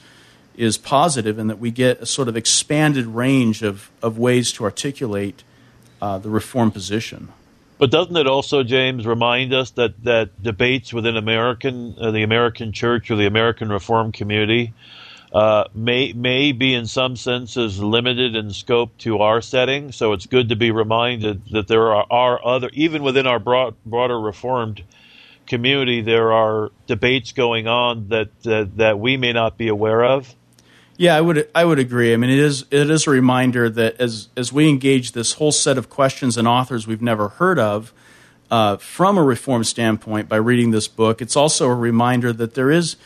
[0.57, 4.65] is positive in that we get a sort of expanded range of, of ways to
[4.65, 5.45] articulate
[6.01, 7.29] uh, the reform position.
[7.79, 12.73] But doesn't it also, James, remind us that, that debates within American, uh, the American
[12.73, 14.73] church or the American Reformed community
[15.33, 19.93] uh, may may be in some senses limited in scope to our setting?
[19.93, 23.75] So it's good to be reminded that there are, are other, even within our broad,
[23.85, 24.83] broader Reformed
[25.47, 30.35] community, there are debates going on that, that that we may not be aware of.
[30.99, 32.15] Yeah, I would I would agree.
[32.15, 35.53] I mean, it is it is a reminder that as as we engage this whole
[35.53, 37.93] set of questions and authors we've never heard of
[38.51, 42.71] uh, from a reform standpoint by reading this book, it's also a reminder that there
[42.71, 42.97] is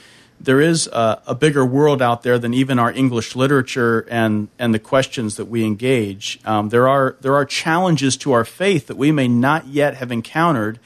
[0.43, 4.73] there is a, a bigger world out there than even our English literature and and
[4.73, 6.39] the questions that we engage.
[6.45, 10.13] Um, there are there are challenges to our faith that we may not yet have
[10.13, 10.79] encountered.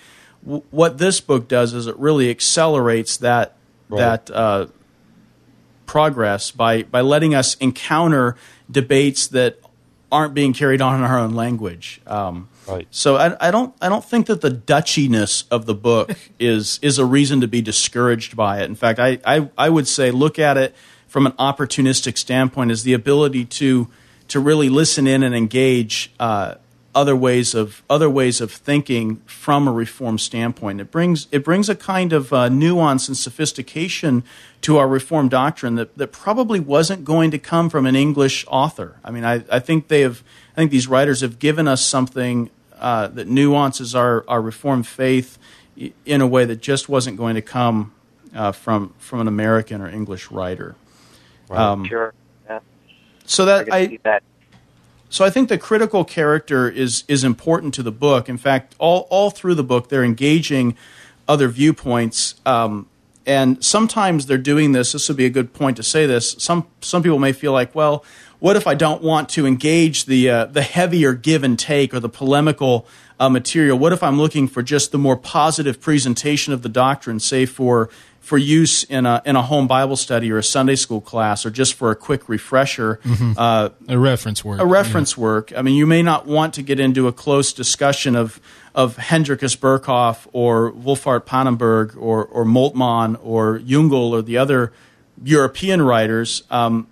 [0.42, 3.56] W- what this book does is it really accelerates that
[3.90, 3.98] Right.
[4.24, 4.30] that.
[4.34, 4.66] Uh,
[5.86, 8.36] progress by by letting us encounter
[8.70, 9.58] debates that
[10.10, 12.00] aren't being carried on in our own language.
[12.06, 12.86] Um, Right.
[12.90, 16.98] So I, I don't I don't think that the Dutchiness of the book is is
[16.98, 18.64] a reason to be discouraged by it.
[18.64, 20.74] In fact, I, I I would say look at it
[21.06, 23.88] from an opportunistic standpoint as the ability to
[24.28, 26.54] to really listen in and engage uh,
[26.94, 30.80] other ways of other ways of thinking from a reform standpoint.
[30.80, 34.24] It brings it brings a kind of uh, nuance and sophistication
[34.62, 38.96] to our reform doctrine that, that probably wasn't going to come from an English author.
[39.04, 42.50] I mean, I, I think they have I think these writers have given us something
[42.78, 45.38] uh, that nuances our, our reformed faith
[46.04, 47.92] in a way that just wasn't going to come
[48.34, 50.76] uh, from from an American or English writer.
[51.50, 52.14] Um, Sure.
[52.48, 52.60] Yeah,
[53.26, 54.22] so that I, that.
[55.14, 58.28] So I think the critical character is is important to the book.
[58.28, 60.76] In fact, all all through the book, they're engaging
[61.28, 62.88] other viewpoints, um,
[63.24, 64.90] and sometimes they're doing this.
[64.90, 66.34] This would be a good point to say this.
[66.40, 68.04] Some some people may feel like, well,
[68.40, 72.00] what if I don't want to engage the uh, the heavier give and take or
[72.00, 72.84] the polemical
[73.20, 73.78] uh, material?
[73.78, 77.88] What if I'm looking for just the more positive presentation of the doctrine, say for
[78.24, 81.50] for use in a in a home Bible study or a Sunday school class, or
[81.50, 82.98] just for a quick refresher?
[83.36, 84.60] Uh, A reference work.
[84.60, 85.52] a reference work.
[85.56, 88.40] I mean, you may not want to get into a close discussion of
[88.74, 94.72] of Hendrikus Berkhof or Wolfhart Pannenberg or or Moltmann or Jungel or the other
[95.22, 96.42] European writers.
[96.50, 96.86] Um,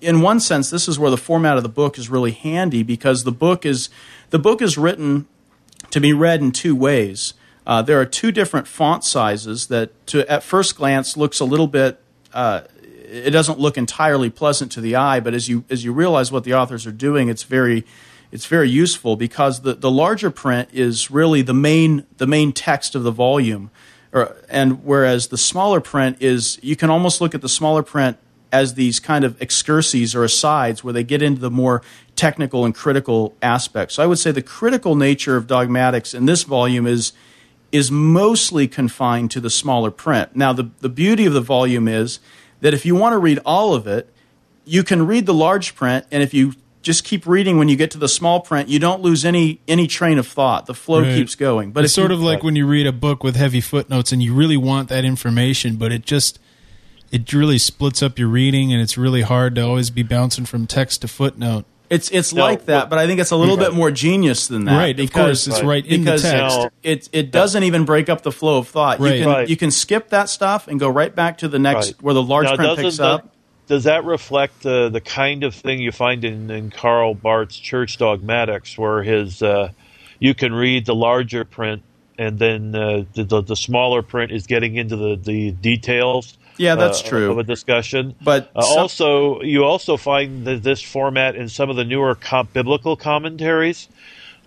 [0.00, 3.24] in one sense, this is where the format of the book is really handy because
[3.24, 3.90] the book is
[4.30, 5.26] the book is written
[5.90, 7.34] to be read in two ways.
[7.66, 11.66] Uh, there are two different font sizes that, to at first glance, looks a little
[11.66, 12.00] bit.
[12.32, 16.30] Uh, it doesn't look entirely pleasant to the eye, but as you as you realize
[16.30, 17.84] what the authors are doing, it's very
[18.32, 22.94] it's very useful because the, the larger print is really the main the main text
[22.94, 23.70] of the volume,
[24.12, 28.16] or, and whereas the smaller print is you can almost look at the smaller print
[28.52, 31.82] as these kind of excurses or asides where they get into the more
[32.16, 33.94] technical and critical aspects.
[33.94, 37.12] So I would say the critical nature of dogmatics in this volume is
[37.72, 40.34] is mostly confined to the smaller print.
[40.34, 42.18] Now the the beauty of the volume is
[42.60, 44.12] that if you want to read all of it,
[44.64, 47.90] you can read the large print and if you just keep reading when you get
[47.90, 50.66] to the small print, you don't lose any any train of thought.
[50.66, 51.14] The flow Right.
[51.14, 51.72] keeps going.
[51.72, 54.22] But it's sort you- of like when you read a book with heavy footnotes and
[54.22, 56.38] you really want that information, but it just
[57.12, 60.66] it really splits up your reading and it's really hard to always be bouncing from
[60.66, 61.64] text to footnote.
[61.90, 64.46] It's it's No, like that, but- but I think it's a little bit more genius
[64.46, 64.76] than that.
[64.78, 66.56] Right, of course, it's right in the because text.
[66.58, 69.00] Now- it it doesn't even break up the flow of thought.
[69.00, 69.16] Right.
[69.16, 69.48] You can Right.
[69.48, 72.02] you can skip that stuff and go right back to the next Right.
[72.02, 73.34] where the large Now, print picks that- up.
[73.66, 77.98] Does that reflect uh, the kind of thing you find in, in Karl Barth's Church
[77.98, 79.68] Dogmatics, where his uh,
[80.18, 81.82] you can read the larger print
[82.18, 86.36] and then uh, the, the the smaller print is getting into the, the details?
[86.60, 87.30] Yeah, that's uh, true.
[87.30, 91.70] Of a discussion, But uh, some- also you also find that this format in some
[91.70, 93.88] of the newer com- biblical commentaries,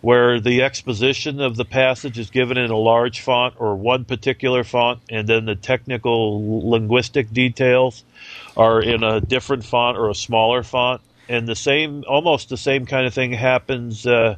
[0.02, 4.63] where the exposition of the passage is given in a large font or one particular
[4.63, 8.04] font, and then the technical linguistic details
[8.56, 11.02] are in a different font or a smaller font.
[11.30, 14.36] And the same, almost the same kind of thing happens uh,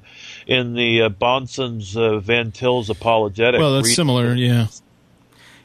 [0.48, 3.60] in the uh, Bahnsen's uh, Van Til's apologetic.
[3.60, 4.68] Well, that's read- similar, yeah.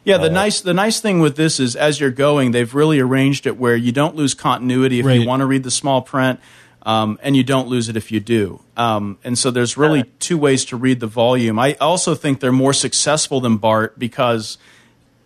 [0.04, 3.46] Yeah, the nice the nice thing with this is as you're going, they've really arranged
[3.46, 5.20] it where you don't lose continuity if Right.
[5.20, 6.40] you want to read the small print,
[6.82, 8.60] um, and you don't lose it if you do.
[8.76, 11.58] Um, and so there's really two ways to read the volume.
[11.58, 14.56] I also think they're more successful than Barth because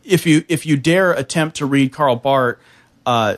[0.03, 2.59] if you if you dare attempt to read Karl Barth.
[3.07, 3.37] uh,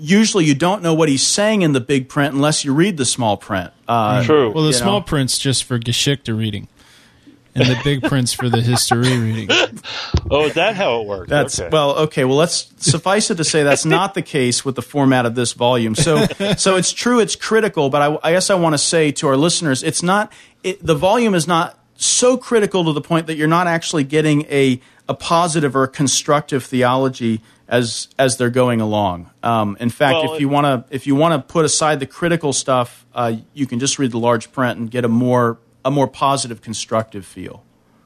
[0.00, 3.04] usually you don't know what he's saying in the big print unless you read the
[3.04, 3.72] small print.
[3.88, 4.52] Uh, True.
[4.52, 5.04] Well, the small know.
[5.04, 6.68] print's just for Geschichte reading.
[7.60, 9.48] And the big print's for the history reading.
[10.30, 11.30] oh, is that how it works?
[11.30, 11.68] That's okay.
[11.70, 12.24] well, okay.
[12.24, 15.52] Well, let's suffice it to say that's not the case with the format of this
[15.52, 15.94] volume.
[15.94, 19.28] So, so it's true, it's critical, but I, I guess I want to say to
[19.28, 20.32] our listeners, it's not.
[20.62, 24.42] It, the volume is not so critical to the point that you're not actually getting
[24.46, 29.30] a a positive or constructive theology as as they're going along.
[29.42, 32.06] Um, in fact, Well, if you want to if you want to put aside the
[32.06, 35.90] critical stuff, uh, you can just read the large print and get a more a
[35.90, 37.64] more positive, constructive feel.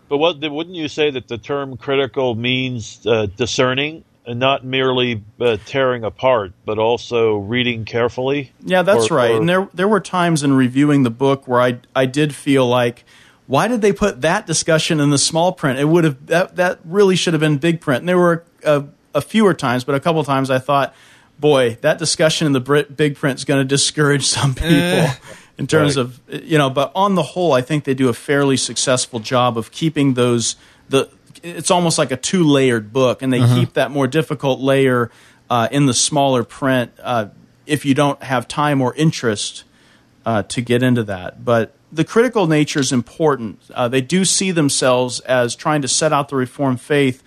[0.09, 5.25] But what, wouldn't you say that the term critical means uh, discerning and not merely
[5.41, 8.53] uh, tearing apart, but also reading carefully?
[8.65, 9.31] Yeah, that's Or- right.
[9.33, 12.67] or- and there there were times in reviewing the book where I I did feel
[12.69, 13.05] like
[13.47, 15.79] why did they put that discussion in the small print?
[15.81, 18.01] It would have that that really should have been big print.
[18.03, 20.95] And there were a, a fewer times, but a couple times I thought,
[21.41, 22.61] boy, that discussion in the
[22.95, 24.69] big print is going to discourage some people.
[24.77, 25.15] Eh.
[25.59, 26.03] In terms Right.
[26.03, 29.59] of you know, but on the whole, I think they do a fairly successful job
[29.59, 30.57] of keeping those
[30.89, 31.09] the.
[31.43, 35.11] It's almost like a two layered book, and they keep that more difficult layer
[35.51, 36.93] uh, in the smaller print.
[37.03, 37.27] Uh,
[37.67, 39.65] if you don't have time or interest
[40.25, 41.45] uh, to get into that.
[41.45, 43.61] But the critical nature is important.
[43.75, 47.23] Uh, they do see themselves as trying to set out the Reformed faith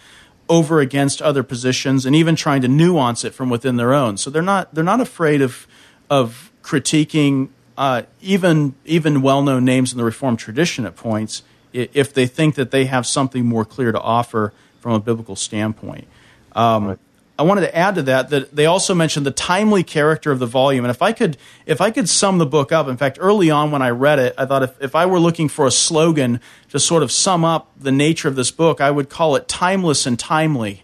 [0.49, 4.17] over against other positions, and even trying to nuance it from within their own.
[4.17, 5.67] So they're not they're not afraid of
[6.09, 12.13] of critiquing uh, even even well known names in the Reformed tradition at points if
[12.13, 16.07] they think that they have something more clear to offer from a biblical standpoint.
[16.53, 16.97] Um,
[17.37, 20.45] I wanted to add to that that they also mentioned the timely character of the
[20.45, 20.85] volume.
[20.85, 23.71] And if I could, if I could sum the book up, in fact, early on
[23.71, 26.79] when I read it, I thought if, if I were looking for a slogan to
[26.79, 30.17] sort of sum up the nature of this book, I would call it timeless and
[30.17, 30.83] timely.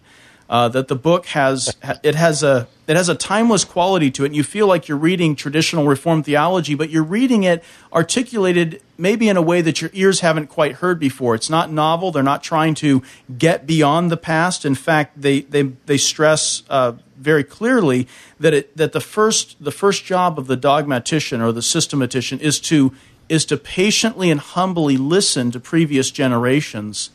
[0.51, 4.27] Uh, that the book has it has a it has a timeless quality to it.
[4.27, 9.29] And you feel like you're reading traditional Reformed theology, but you're reading it articulated maybe
[9.29, 11.35] in a way that your ears haven't quite heard before.
[11.35, 12.11] It's not novel.
[12.11, 13.01] They're not trying to
[13.37, 14.65] get beyond the past.
[14.65, 19.71] In fact, they they they stress uh, very clearly that it that the first the
[19.71, 22.93] first job of the dogmatician or the systematician is to
[23.29, 27.09] is to patiently and humbly listen to previous generations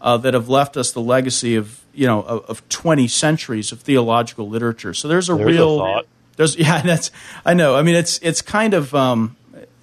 [0.00, 3.80] uh, that have left us the legacy of you know of, of 20 centuries of
[3.80, 4.94] theological literature.
[4.94, 6.06] So there's a There's a real thought.
[6.36, 7.10] there's yeah that's
[7.44, 9.36] I know I mean it's it's kind of um,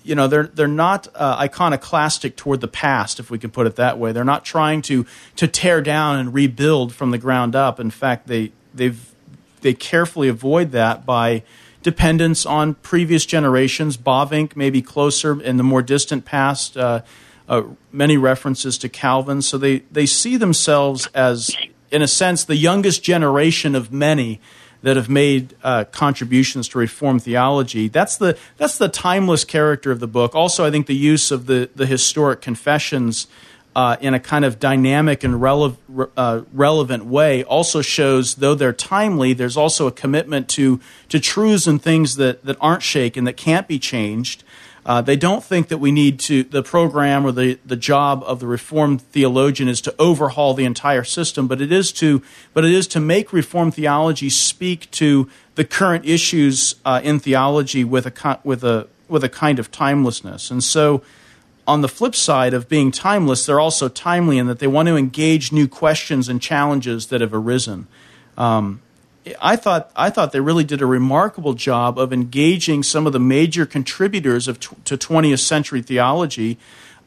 [0.03, 3.75] you know they're they're not uh, iconoclastic toward the past if we can put it
[3.75, 4.11] that way.
[4.11, 5.05] They're not trying to
[5.35, 7.79] to tear down and rebuild from the ground up.
[7.79, 9.11] In fact, they they've
[9.61, 11.43] they carefully avoid that by
[11.83, 13.97] dependence on previous generations.
[13.97, 16.77] Bavinck may be closer in the more distant past.
[16.77, 17.01] Uh,
[17.49, 21.49] uh, many references to Calvin, so they they see themselves as,
[21.91, 24.39] in a sense, the youngest generation of many
[24.81, 27.87] that have made uh, contributions to Reformed theology.
[27.87, 30.35] That's the that's the timeless character of the book.
[30.35, 33.27] Also, I think the use of the the historic confessions
[33.77, 35.77] uh, in a kind of dynamic and rele-
[36.17, 40.79] uh, relevant way also shows, though they're timely, there's also a commitment to,
[41.09, 44.43] to truths and things that, that aren't shaken, that can't be changed.
[44.87, 48.39] Uh, they don't think that we need to, the program or the, the job of
[48.39, 52.23] the Reformed theologian is to overhaul the entire system, but it is to,
[52.53, 57.83] but it is to make Reformed theology speak to the current issues uh, in theology
[57.83, 60.49] with a, with, a, with a kind of timelessness.
[60.49, 61.03] And so,
[61.67, 64.95] on the flip side of being timeless, they're also timely in that they want to
[64.95, 67.87] engage new questions and challenges that have arisen.
[68.37, 68.81] Um,
[69.41, 73.19] I thought I thought they really did a remarkable job of engaging some of the
[73.19, 76.57] major contributors of t- to 20th century theology,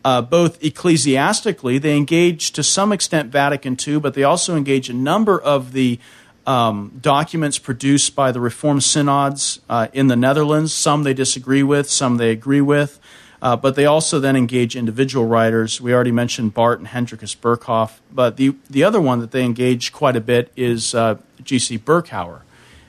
[0.05, 1.79] uh, both ecclesiastically.
[1.79, 5.99] They engaged to some extent Vatican II, but they also engaged a number of the
[6.47, 10.73] um, documents produced by the Reformed synods uh, in the Netherlands.
[10.73, 12.99] Some they disagree with, some they agree with.
[13.43, 15.81] Uh, but they also then engage individual writers.
[15.81, 19.93] We already mentioned Barth and Hendrikus Berkhof, but the the other one that they engage
[19.93, 21.79] quite a bit is uh, G.C.
[21.79, 22.41] Berkouwer,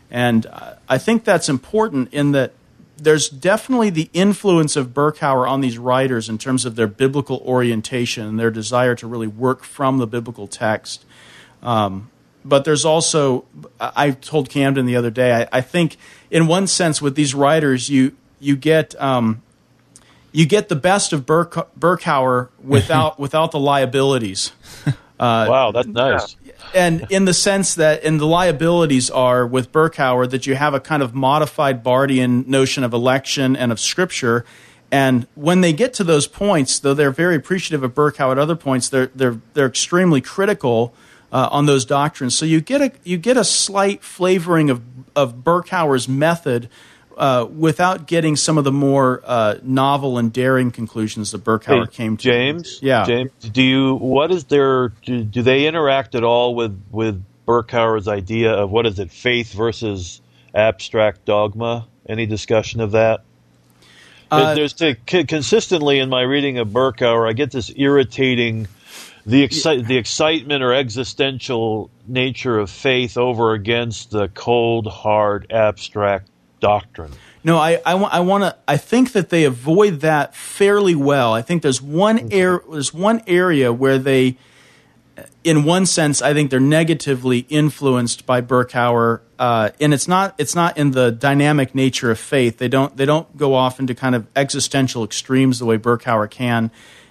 [0.10, 0.46] and
[0.90, 2.52] I think that's important in that
[3.02, 8.28] there's definitely the influence of Berkouwer on these writers in terms of their biblical orientation
[8.28, 11.04] and their desire to really work from the biblical text.
[11.64, 12.12] Um,
[12.46, 13.46] but there's also,
[13.80, 15.98] I told Camden the other day, I, I, think
[16.30, 19.44] in one sense with these writers, you you get um,
[20.32, 24.52] you get the best of Burk- Berkouwer without without the liabilities.
[24.86, 26.36] Uh, wow, that's nice.
[26.74, 30.80] And in the sense that, and the liabilities are with Berkouwer that you have a
[30.80, 34.46] kind of modified Barthian notion of election and of Scripture.
[34.92, 38.56] And when they get to those points, though they're very appreciative of Berkouwer at other
[38.56, 40.94] points, they're they're they're extremely critical
[41.32, 42.36] uh, on those doctrines.
[42.36, 44.82] So you get a you get a slight flavoring of
[45.16, 46.70] of Berkouwer's method
[47.22, 51.92] uh, without getting some of the more uh, novel and daring conclusions that Berkouwer hey,
[51.92, 52.24] came to.
[52.24, 56.84] James, yeah, James, do you what is their do, do they interact at all with
[56.90, 60.20] with Berkouwer's idea of what is it faith versus
[60.56, 61.88] abstract dogma?
[62.10, 63.22] Any discussion of that?
[64.32, 68.68] Uh, There's to, consistently in my reading of Berkouwer, I get this irritating
[69.28, 76.31] the exci- the excitement or existential nature of faith over against the cold, hard, abstract
[76.62, 77.12] doctrine.
[77.44, 78.56] No, I, I, I want to.
[78.68, 81.34] I think that they avoid that fairly well.
[81.34, 82.40] I think there's one okay.
[82.40, 84.38] air, there's one area where they,
[85.44, 90.54] in one sense, I think they're negatively influenced by Berkouwer, uh, and it's not it's
[90.54, 92.60] not in the dynamic nature of faith.
[92.60, 96.70] They don't they don't go off into kind of existential extremes the way Berkouwer can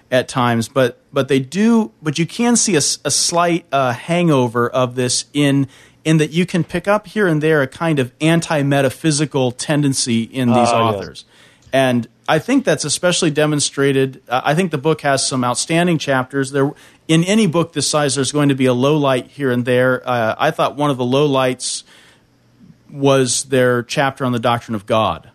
[0.09, 1.91] at times, but but they do.
[2.01, 5.67] But you can see a, a slight uh, hangover of this in
[6.03, 10.23] in that you can pick up here and there a kind of anti metaphysical tendency
[10.23, 11.25] in these uh, authors.
[11.27, 11.35] Yes.
[11.73, 14.21] And I think that's especially demonstrated.
[14.27, 16.51] Uh, I think the book has some outstanding chapters.
[16.51, 16.73] There,
[17.07, 20.07] in any book this size, there's going to be a low light here and there.
[20.07, 21.83] Uh, I thought one of the low lights
[22.89, 25.29] was their chapter on the doctrine of God.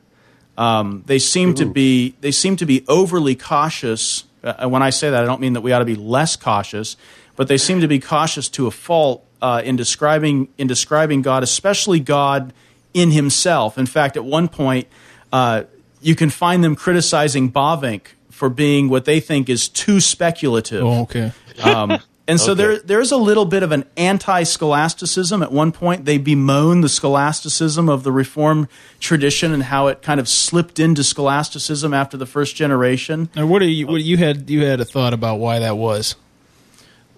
[0.58, 1.54] Um, they seem Ooh.
[1.54, 4.24] to be they seem to be overly cautious.
[4.42, 6.96] Uh, when I say that, I don't mean that we ought to be less cautious,
[7.34, 11.42] but they seem to be cautious to a fault uh, in describing in describing God,
[11.42, 12.52] especially God
[12.94, 13.78] in Himself.
[13.78, 14.88] In fact, at one point,
[15.32, 15.64] uh,
[16.00, 20.84] you can find them criticizing Bavinck for being what they think is too speculative.
[20.84, 21.32] Oh, okay.
[21.62, 22.62] Um, and so okay.
[22.62, 25.42] there there's a little bit of an anti-scholasticism.
[25.42, 28.68] At one point, they bemoan the scholasticism of the Reformed
[29.00, 33.30] tradition and how it kind of slipped into scholasticism after the first generation.
[33.34, 36.14] Now, what, you, what you had you had a thought about why that was?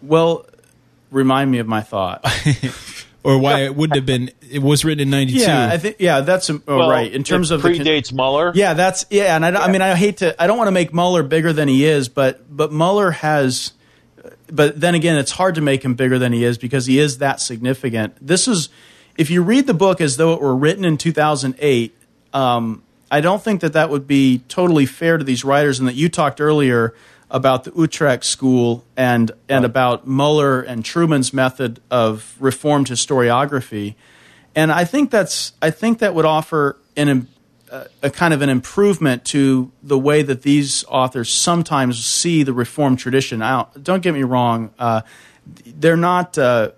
[0.01, 0.47] Well,
[1.11, 2.25] remind me of my thought.
[3.29, 4.31] or why it wouldn't have been.
[4.51, 5.39] It was written in '92.
[5.39, 5.97] Yeah, I think.
[5.99, 7.13] Yeah, that's oh, well, right.
[7.13, 8.53] In terms of predates the, Muller.
[8.55, 9.37] Yeah, that's yeah.
[9.37, 9.59] And I, yeah.
[9.59, 10.41] I mean, I hate to.
[10.43, 13.73] I don't want to make Muller bigger than he is, but but Muller has.
[14.51, 17.19] But then again, it's hard to make him bigger than he is because he is
[17.19, 18.17] that significant.
[18.19, 18.71] This is,
[19.19, 21.95] if you read the book as though it were written in 2008,
[22.33, 25.79] um, I don't think that that would be totally fair to these writers.
[25.79, 26.95] And that you talked earlier
[27.31, 33.95] about the Utrecht school and and about Muller and Trueman's method of reformed historiography,
[34.55, 37.29] and I think that's I think that would offer an
[37.71, 42.53] a, a kind of an improvement to the way that these authors sometimes see the
[42.53, 43.43] reformed tradition.
[43.43, 45.03] Out, don't get me wrong, uh,
[45.67, 46.39] they're not.
[46.39, 46.71] Uh,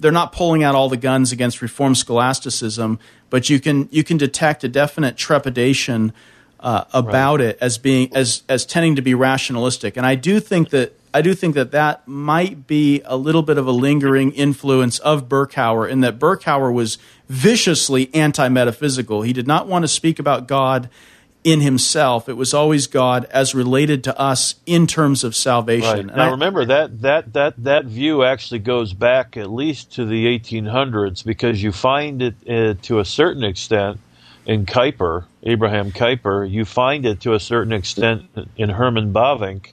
[0.00, 3.00] they're not pulling out all the guns against reform scholasticism,
[3.30, 6.12] but you can you can detect a definite trepidation
[6.60, 7.50] uh, about right.
[7.50, 11.22] it as being as as tending to be rationalistic, and I do think that I
[11.22, 15.88] do think that that might be a little bit of a lingering influence of Berkouwer
[15.88, 16.98] in that Berkouwer was
[17.28, 19.22] viciously anti metaphysical.
[19.22, 20.88] He did not want to speak about God
[21.44, 22.28] in himself.
[22.28, 26.08] It was always God as related to us in terms of salvation.
[26.08, 26.16] Right.
[26.16, 30.26] Now, I, remember that that that that view actually goes back at least to the
[30.38, 33.98] 1800s because you find it uh, to a certain extent
[34.48, 38.24] in Kuyper, Abraham Kuyper, You find it to a certain extent
[38.56, 39.72] in Herman Bavinck,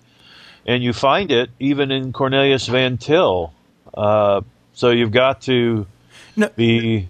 [0.67, 3.53] and you find it even in Cornelius Van Til.
[3.93, 4.41] Uh,
[4.73, 5.87] so you've got to
[6.35, 6.49] no.
[6.49, 7.09] be.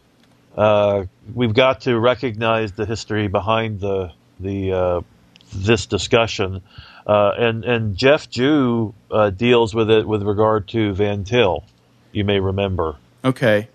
[0.55, 5.01] Uh, we've got to recognize the history behind the the uh,
[5.53, 6.61] this discussion,
[7.07, 11.63] uh, and and Jeff Jue uh, deals with it with regard to Van Til.
[12.11, 12.97] You may remember.
[13.23, 13.69] Okay.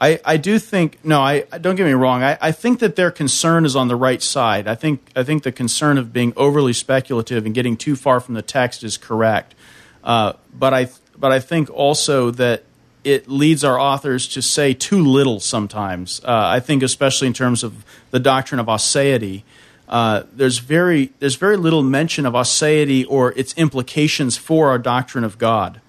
[0.00, 2.22] I, I do think no I don't get me wrong.
[2.22, 4.66] I, I think that their concern is on the right side.
[4.66, 8.34] I think I think the concern of being overly speculative and getting too far from
[8.34, 9.54] the text is correct.
[10.02, 10.88] Uh, but I
[11.18, 12.64] but I think also that
[13.04, 16.20] it leads our authors to say too little sometimes.
[16.24, 19.42] Uh, I think especially in terms of the doctrine of aseity
[19.90, 25.24] uh, there's very there's very little mention of aseity or its implications for our doctrine
[25.24, 25.80] of God.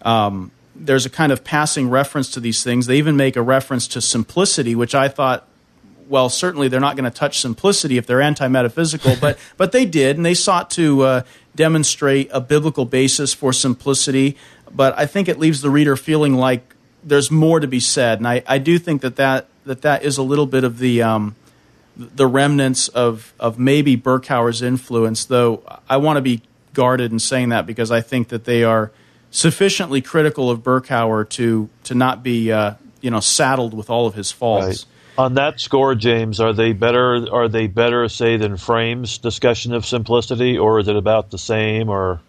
[0.00, 0.50] Um,
[0.84, 2.86] there's a kind of passing reference to these things.
[2.86, 5.46] They even make a reference to simplicity, which I thought,
[6.08, 10.16] well, certainly they're not going to touch simplicity if they're anti-metaphysical, but but they did,
[10.16, 11.22] and they sought to uh,
[11.54, 14.36] demonstrate a biblical basis for simplicity.
[14.74, 16.74] But I think it leaves the reader feeling like
[17.04, 20.18] there's more to be said, and I, I do think that that that that is
[20.18, 21.36] a little bit of the um,
[21.96, 27.50] the remnants of, of maybe Berkouwer's influence, though I want to be guarded in saying
[27.50, 28.90] that because I think that they are
[29.32, 34.14] sufficiently critical of Berkouwer to, to not be uh, you know, saddled with all of
[34.14, 34.64] his faults.
[34.64, 34.84] Right.
[35.18, 37.26] On that score, James, are they better?
[37.30, 41.90] Are they better, say, than Frame's discussion of simplicity, or is it about the same?
[41.90, 42.22] Or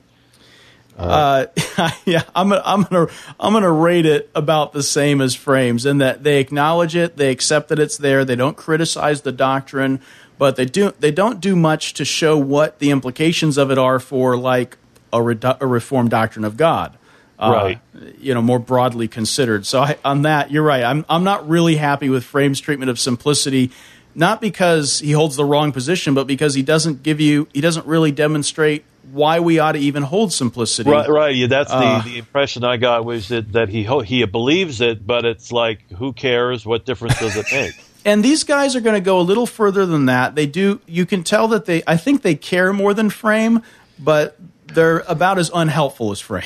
[0.97, 1.45] uh,
[2.05, 3.07] yeah, I'm gonna, I'm gonna
[3.39, 7.31] I'm gonna rate it about the same as Frame's in that they acknowledge it, they
[7.31, 10.01] accept that it's there, they don't criticize the doctrine,
[10.37, 13.99] but they do they don't do much to show what the implications of it are
[13.99, 14.77] for like
[15.13, 16.97] a, redu- a reformed doctrine of God.
[17.39, 17.79] Uh, right.
[18.19, 19.65] You know, more broadly considered.
[19.65, 20.83] So I, on that, you're right.
[20.83, 23.71] I'm I'm not really happy with Frame's treatment of simplicity
[24.15, 27.85] not because he holds the wrong position, but because he doesn't give you, he doesn't
[27.85, 30.89] really demonstrate why we ought to even hold simplicity.
[30.89, 31.35] Right, right.
[31.35, 35.05] Yeah, that's uh, the, the impression I got was that, that he he believes it,
[35.05, 36.65] but it's like, who cares?
[36.65, 37.73] What difference does it make?
[38.05, 40.35] and these guys are going to go a little further than that.
[40.35, 40.79] They do.
[40.85, 41.83] You can tell that they.
[41.85, 43.61] I think they care more than Frame,
[43.99, 44.37] but
[44.73, 46.43] they're about as unhelpful as Frame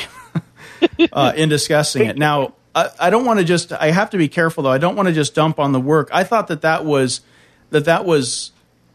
[1.12, 2.18] uh, in discussing it.
[2.18, 3.74] Now, I, I don't want to just.
[3.74, 4.72] I have to be careful though.
[4.72, 6.10] I don't want to just dump on the work.
[6.12, 7.22] I thought that that was
[7.72, 8.52] that that was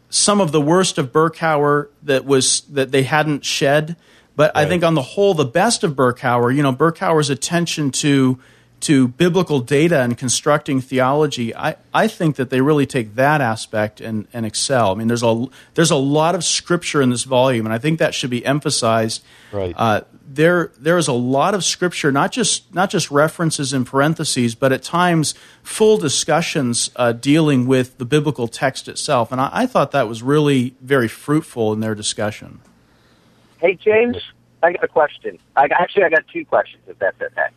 [0.09, 3.95] some of the worst of Berkouwer that was that they hadn't shed.
[4.35, 4.65] But right.
[4.65, 8.39] I think on the whole, the best of Berkouwer, you know, Berkouwer's attention to
[8.83, 14.01] to biblical data and constructing theology, I, I think that they really take that aspect
[14.01, 14.91] and, and excel.
[14.91, 17.99] I mean, there's a there's a lot of scripture in this volume, and I think
[17.99, 19.23] that should be emphasized.
[19.53, 19.73] Right.
[19.77, 24.53] Uh, there there is a lot of scripture, not just not just references in parentheses,
[24.53, 29.65] but at times full discussions uh, dealing with the biblical text itself, and I, I
[29.65, 32.59] thought that was really very fruitful in their discussion.
[33.59, 34.17] Hey James,
[34.61, 35.39] I got a question.
[35.55, 37.47] I actually I got two questions, if that's okay.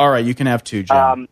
[0.00, 0.96] All right, you can have two, Jim.
[0.96, 1.28] Um,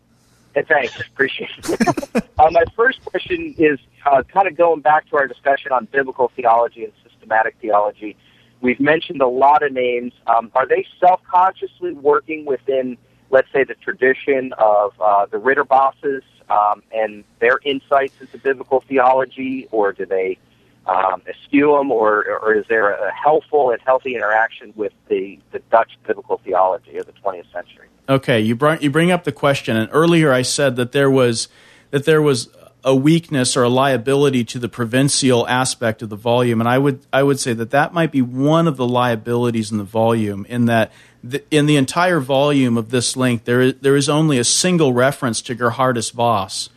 [0.52, 2.16] thanks, appreciate it.
[2.38, 6.30] uh, my first question is uh, kind of going back to our discussion on biblical
[6.36, 8.14] theology and systematic theology.
[8.60, 10.12] We've mentioned a lot of names.
[10.26, 12.98] Um, are they self-consciously working within,
[13.30, 19.66] let's say, the tradition of uh, the Ridderbosses um, and their insights into biblical theology,
[19.70, 20.36] or do they
[20.84, 25.60] um, eschew them, or, or is there a helpful and healthy interaction with the, the
[25.70, 27.88] Dutch biblical theology of the 20th century?
[28.08, 31.48] Okay, you bring you bring up the question, and earlier I said that there was
[31.90, 32.48] that there was
[32.84, 37.00] a weakness or a liability to the provincial aspect of the volume, and I would
[37.12, 40.64] I would say that that might be one of the liabilities in the volume, in
[40.66, 40.90] that
[41.22, 44.94] the, in the entire volume of this length there is, there is only a single
[44.94, 46.70] reference to Gerhardus Vos.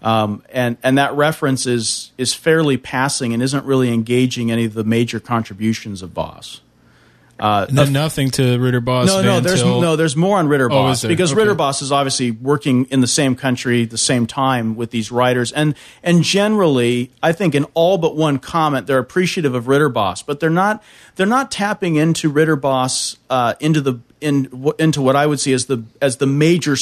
[0.00, 4.74] Um, and and that reference is is fairly passing and isn't really engaging any of
[4.74, 6.60] the major contributions of Vos.
[7.38, 9.06] Uh, nothing to Ridderbos.
[9.06, 9.80] No, no, there's Til.
[9.80, 11.42] no, there's more on Ridderbos oh, because okay.
[11.42, 15.74] Ridderbos is obviously working in the same country, the same time with these writers, and
[16.02, 20.50] and generally, I think in all but one comment, they're appreciative of Ridderbos, but they're
[20.50, 20.82] not
[21.14, 25.66] they're not tapping into Ridderbos uh, into the in into what I would see as
[25.66, 26.74] the as the major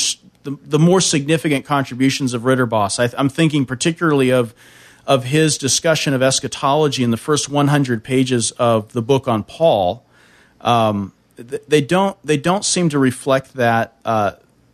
[0.44, 2.98] the, the more significant contributions of Ridderbos.
[2.98, 4.54] I, I'm thinking particularly of
[5.07, 10.05] of his discussion of eschatology in the first 100 pages of the book on Paul
[10.61, 14.32] um, they don't they don't seem to reflect that uh,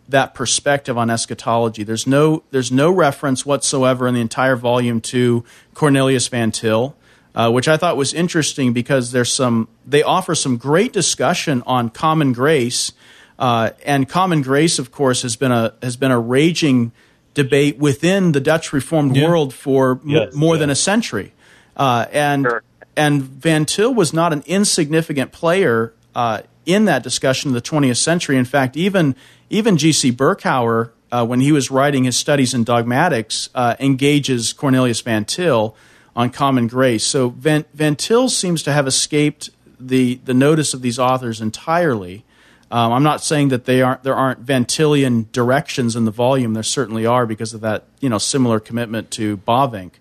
[0.09, 1.83] that perspective on eschatology.
[1.83, 6.95] There's no there's no reference whatsoever in the entire volume to Cornelius Van Til.
[7.35, 11.89] uh, which I thought was interesting because there's some they offer some great discussion on
[11.89, 12.93] common grace,
[13.39, 16.93] uh, and common grace, of course, has been a has been a raging
[17.35, 19.27] debate within the Dutch Reformed Yeah.
[19.29, 20.61] world for Yes, m- more yeah.
[20.61, 21.33] than a century,
[21.75, 22.63] uh, and Sure.
[22.97, 27.97] And Van Til was not an insignificant player uh, in that discussion of the 20th
[27.97, 28.37] century.
[28.37, 29.17] In fact, even
[29.51, 30.13] even G.C.
[30.13, 35.77] Berkouwer, uh, when he was writing his studies in dogmatics, uh, engages Cornelius Van Til
[36.17, 37.05] on common grace.
[37.05, 42.25] So Van, Van Til seems to have escaped the the notice of these authors entirely.
[42.71, 46.55] Um, I'm not saying that they aren't there aren't Van Tilian directions in the volume.
[46.55, 49.93] There certainly are because of that you know similar commitment to Bavinck.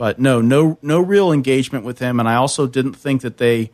[0.00, 3.70] But no, no, no real engagement with him, and I also didn't think that they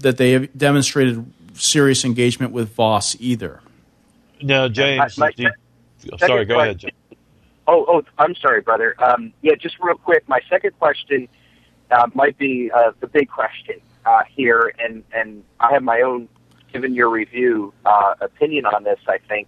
[0.00, 3.60] that they have demonstrated serious engagement with Vos either.
[4.42, 6.78] Now, James, my- do you- sorry, go ahead.
[6.78, 6.94] James.
[7.68, 8.96] Oh, oh, I'm sorry, brother.
[8.98, 10.28] Um, yeah, just real quick.
[10.28, 11.28] My second question
[11.92, 16.28] uh, might be uh, the big question uh, here, and and I have my own,
[16.72, 18.98] given your review, uh, opinion on this.
[19.06, 19.46] I think,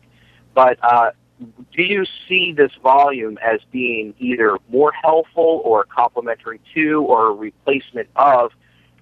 [0.55, 1.11] but uh,
[1.41, 7.33] do you see this volume as being either more helpful or complementary to, or a
[7.33, 8.53] replacement of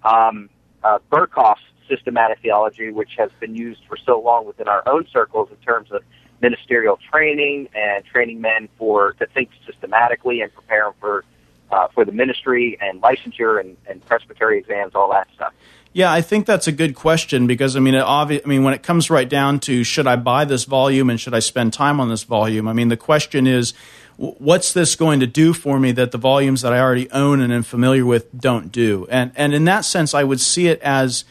[0.03, 0.49] um,
[0.83, 5.51] uh, Berkhof's systematic theology, which has been used for so long within our own circles
[5.51, 6.03] in terms of
[6.41, 11.25] ministerial training and training men for to think systematically and prepare them for
[11.71, 15.55] uh, for the ministry and licensure and, and presbytery exams, all that stuff.
[15.95, 18.73] Yeah, I think that's a good question because I mean, it obvi- I mean, when
[18.73, 22.01] it comes right down to should I buy this volume and should I spend time
[22.01, 22.67] on this volume?
[22.67, 23.75] I mean, the question is,
[24.17, 27.53] what's this going to do for me that the volumes that I already own and
[27.53, 29.07] am familiar with don't do?
[29.11, 31.25] And and in that sense, I would see it as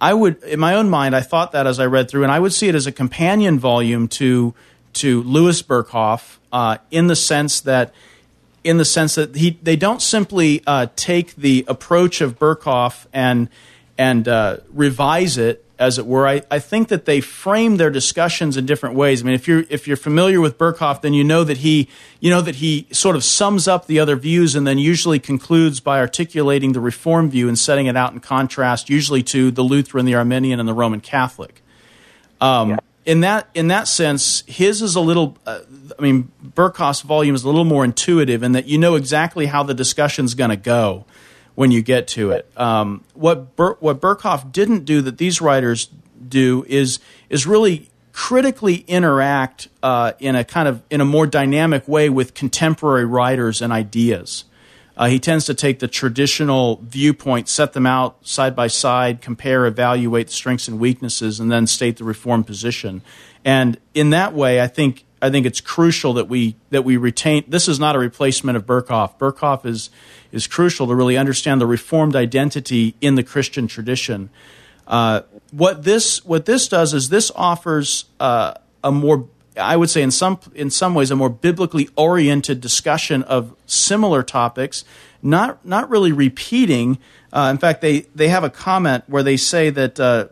[0.00, 2.40] I would, in my own mind, I thought that as I read through, and I
[2.40, 4.54] would see it as a companion volume to
[4.94, 7.92] to Louis Berkhof, uh, in the sense that,
[8.66, 13.48] in the sense that he they don't simply uh, take the approach of Berkhof and
[13.96, 16.26] and uh, revise it, as it were.
[16.26, 19.22] I, I think that they frame their discussions in different ways.
[19.22, 21.88] I mean, if you're if you're familiar with Berkhof, then you know that he
[22.20, 25.80] you know that he sort of sums up the other views and then usually concludes
[25.80, 30.06] by articulating the Reform view and setting it out in contrast, usually to the Lutheran,
[30.06, 31.62] the Arminian, and the Roman Catholic.
[32.40, 35.38] Um, In that in that sense, his is a little.
[35.46, 35.60] Uh,
[35.98, 39.62] I mean, Berkhof's volume is a little more intuitive in that you know exactly how
[39.62, 41.06] the discussion's going to go
[41.54, 42.50] when you get to it.
[42.56, 45.88] Um, what Bur- what Berkhof didn't do that these writers
[46.28, 46.98] do is
[47.30, 52.34] is really critically interact uh, in a kind of in a more dynamic way with
[52.34, 54.44] contemporary writers and ideas.
[54.96, 59.66] Uh, he tends to take the traditional viewpoint, set them out side by side, compare,
[59.66, 63.02] evaluate the strengths and weaknesses, and then state the reform position.
[63.44, 67.44] And in that way, I think I think it's crucial that we that we retain.
[67.48, 69.18] This is not a replacement of Berkhof.
[69.18, 69.90] Berkhof is
[70.32, 74.30] is crucial to really understand the reformed identity in the Christian tradition.
[74.86, 80.02] Uh, what this what this does is this offers uh, a more I would say
[80.02, 84.84] in some in some ways a more biblically oriented discussion of similar topics,
[85.22, 86.98] not not really repeating.
[87.32, 90.26] Uh, in fact, they they have a comment where they say that uh,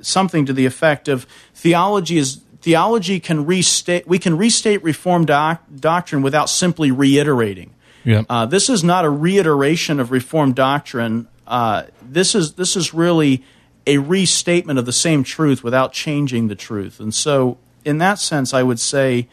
[0.00, 5.62] something to the effect of theology is theology can restate we can restate reformed doc,
[5.74, 7.74] doctrine without simply reiterating.
[8.04, 8.22] Yeah.
[8.28, 11.28] Uh, this is not a reiteration of Reformed doctrine.
[11.46, 13.44] Uh, this is this is really
[13.86, 17.00] a restatement of the same truth without changing the truth.
[17.00, 19.28] And so, in that sense, I would say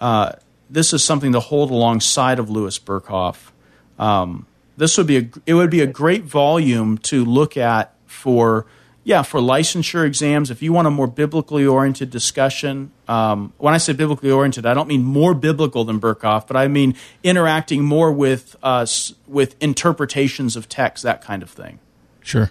[0.00, 0.32] uh,
[0.68, 3.50] this is something to hold alongside of Louis Berkhof.
[3.98, 8.66] Um, this would be a it would be a great volume to look at for
[9.04, 12.92] yeah for licensure exams if you want a more biblically oriented discussion.
[13.08, 16.68] Um, when I say biblically oriented, I don't mean more biblical than Berkhof, but I
[16.68, 21.78] mean interacting more with us with interpretations of text, that kind of thing.
[22.20, 22.50] Sure.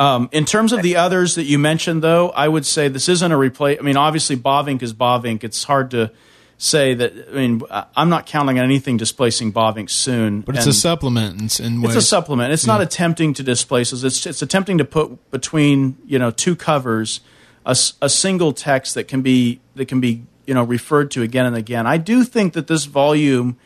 [0.00, 3.32] Um, in terms of the others that you mentioned, though, I would say this isn't
[3.32, 3.78] a replace.
[3.78, 5.44] I mean, obviously, Bavinck is Bavinck.
[5.44, 6.10] It's hard to
[6.56, 7.28] say that.
[7.30, 10.40] I mean, I'm not counting on anything displacing Bavinck soon.
[10.40, 11.84] But it's And a supplement in, in.
[11.84, 12.50] It's a supplement.
[12.50, 14.02] It's not attempting to displace us.
[14.02, 17.20] It's it's attempting to put between you know two covers
[17.66, 21.44] a, a single text that can be that can be you know referred to again
[21.44, 21.86] and again.
[21.86, 23.58] I do think that this volume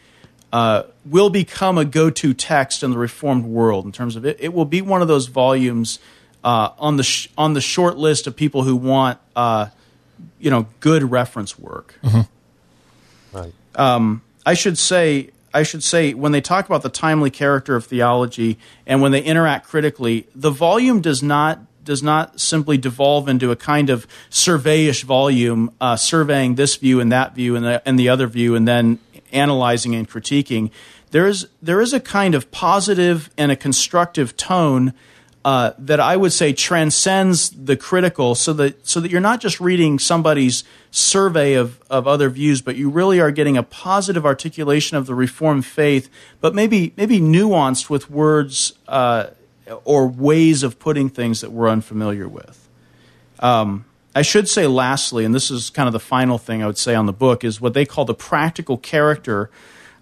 [0.53, 4.37] uh, will become a go-to text in the Reformed world in terms of it.
[4.41, 6.01] It will be one of those volumes
[6.45, 9.67] uh, on the sh- on the short list of people who want uh,
[10.39, 11.99] you know good reference work.
[13.33, 13.53] Right.
[14.47, 18.59] I should say I should say when they talk about the timely character of theology
[18.87, 23.57] and when they interact critically, the volume does not does not simply devolve into a
[23.57, 28.09] kind of surveyish volume, uh, surveying this view and that view and the, and the
[28.09, 28.99] other view, and then
[29.33, 30.71] analyzing and critiquing,
[31.11, 34.93] there is there is a kind of positive and a constructive tone
[35.45, 39.61] uh, that I would say transcends the critical, so that so that you're not just
[39.61, 44.97] reading somebody's survey of of other views, but you really are getting a positive articulation
[44.97, 46.09] of the Reformed faith,
[46.41, 49.27] but maybe maybe nuanced with words uh,
[49.85, 52.67] or ways of putting things that we're unfamiliar with.
[53.41, 53.85] Um,
[54.15, 56.95] I should say, lastly, and this is kind of the final thing I would say
[56.95, 59.51] on the book, is what they call the practical character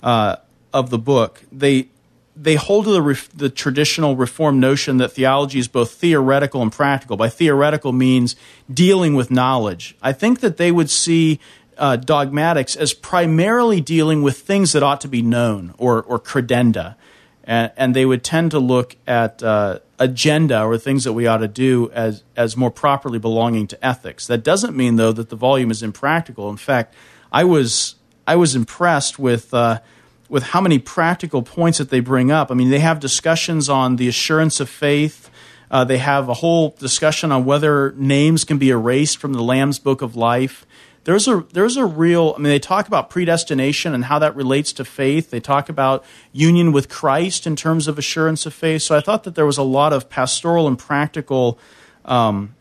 [0.03, 0.37] uh,
[0.73, 1.43] of the book.
[1.51, 1.89] They
[2.35, 7.17] they hold to the, the traditional reform notion that theology is both theoretical and practical.
[7.17, 8.37] By theoretical means
[8.73, 9.97] dealing with knowledge.
[10.01, 11.41] I think that they would see
[11.77, 16.97] uh, dogmatics as primarily dealing with things that ought to be known or, or credenda.
[17.45, 21.39] And, and they would tend to look at uh, agenda or things that we ought
[21.39, 24.27] to do as, as more properly belonging to ethics.
[24.27, 26.49] That doesn't mean, though, that the volume is impractical.
[26.49, 26.95] In fact,
[27.31, 29.53] I was, I was impressed with.
[29.53, 29.81] Uh,
[30.29, 32.51] with how many practical points that they bring up.
[32.51, 35.31] I mean, they have discussions on the assurance of faith.
[35.71, 39.79] Uh, they have a whole discussion on whether names can be erased from the Lamb's
[39.79, 40.67] Book of Life.
[41.05, 42.35] There's a there's a real.
[42.37, 45.31] I mean, they talk about predestination and how that relates to faith.
[45.31, 48.83] They talk about union with Christ in terms of assurance of faith.
[48.83, 51.59] So I thought that there was a lot of pastoral and practical
[52.05, 52.55] um,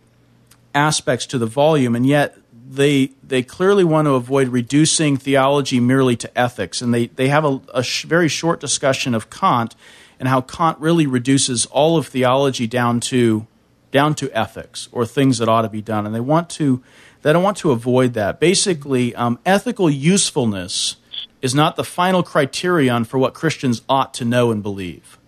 [0.74, 2.36] aspects to the volume, and yet
[2.72, 7.43] they they clearly want to avoid reducing theology merely to ethics, and they they have
[7.43, 9.76] a, a sh- very short discussion of Kant
[10.19, 13.45] and how Kant really reduces all of theology down to
[13.91, 16.82] down to ethics or things that ought to be done, and they want to
[17.24, 18.39] they don't want to avoid that.
[18.39, 20.95] Basically, um, ethical usefulness
[21.41, 25.19] is not the final criterion for what Christians ought to know and believe,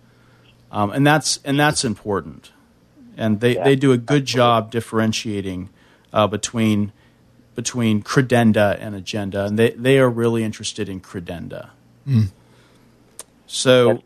[0.72, 2.52] um, and that's and that's important.
[3.16, 4.32] And they, yeah, they do a good absolutely.
[4.32, 5.68] job differentiating
[6.12, 6.92] uh, between
[7.54, 11.70] between credenda and agenda, and they, they are really interested in credenda.
[12.06, 12.28] Mm.
[13.46, 14.02] So,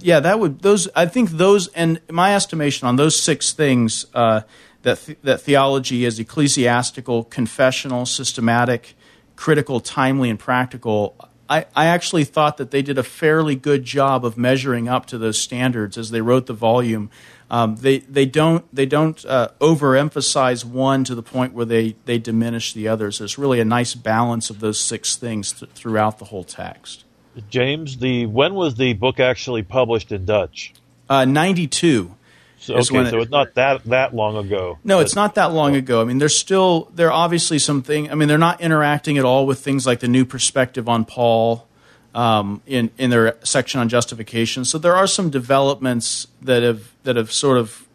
[0.00, 0.88] yeah, that would those.
[0.96, 4.42] I think those, and my estimation on those six things uh,
[4.82, 8.94] that th- that theology is ecclesiastical, confessional, systematic,
[9.36, 11.14] critical, timely, and practical.
[11.48, 15.18] I, I actually thought that they did a fairly good job of measuring up to
[15.18, 17.10] those standards as they wrote the volume.
[17.52, 22.16] Um, they they don't they don't uh, overemphasize one to the point where they they
[22.18, 23.18] diminish the others.
[23.18, 27.04] There's really a nice balance of those six things th- throughout the whole text.
[27.50, 30.72] James, the when was the book actually published in Dutch?
[31.10, 32.16] Uh, Ninety two.
[32.56, 34.78] So, okay, so it, it's not that that long ago.
[34.82, 36.00] No, it's not that long ago.
[36.00, 38.10] I mean, there's still there are obviously something.
[38.10, 41.68] I mean, they're not interacting at all with things like the new perspective on Paul
[42.14, 44.64] um, in in their section on justification.
[44.64, 47.86] So there are some developments that have that have sort of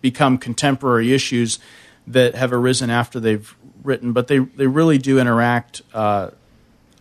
[0.00, 1.58] become contemporary issues
[2.06, 5.82] that have arisen after they've written, but they they really do interact.
[5.92, 6.30] Uh,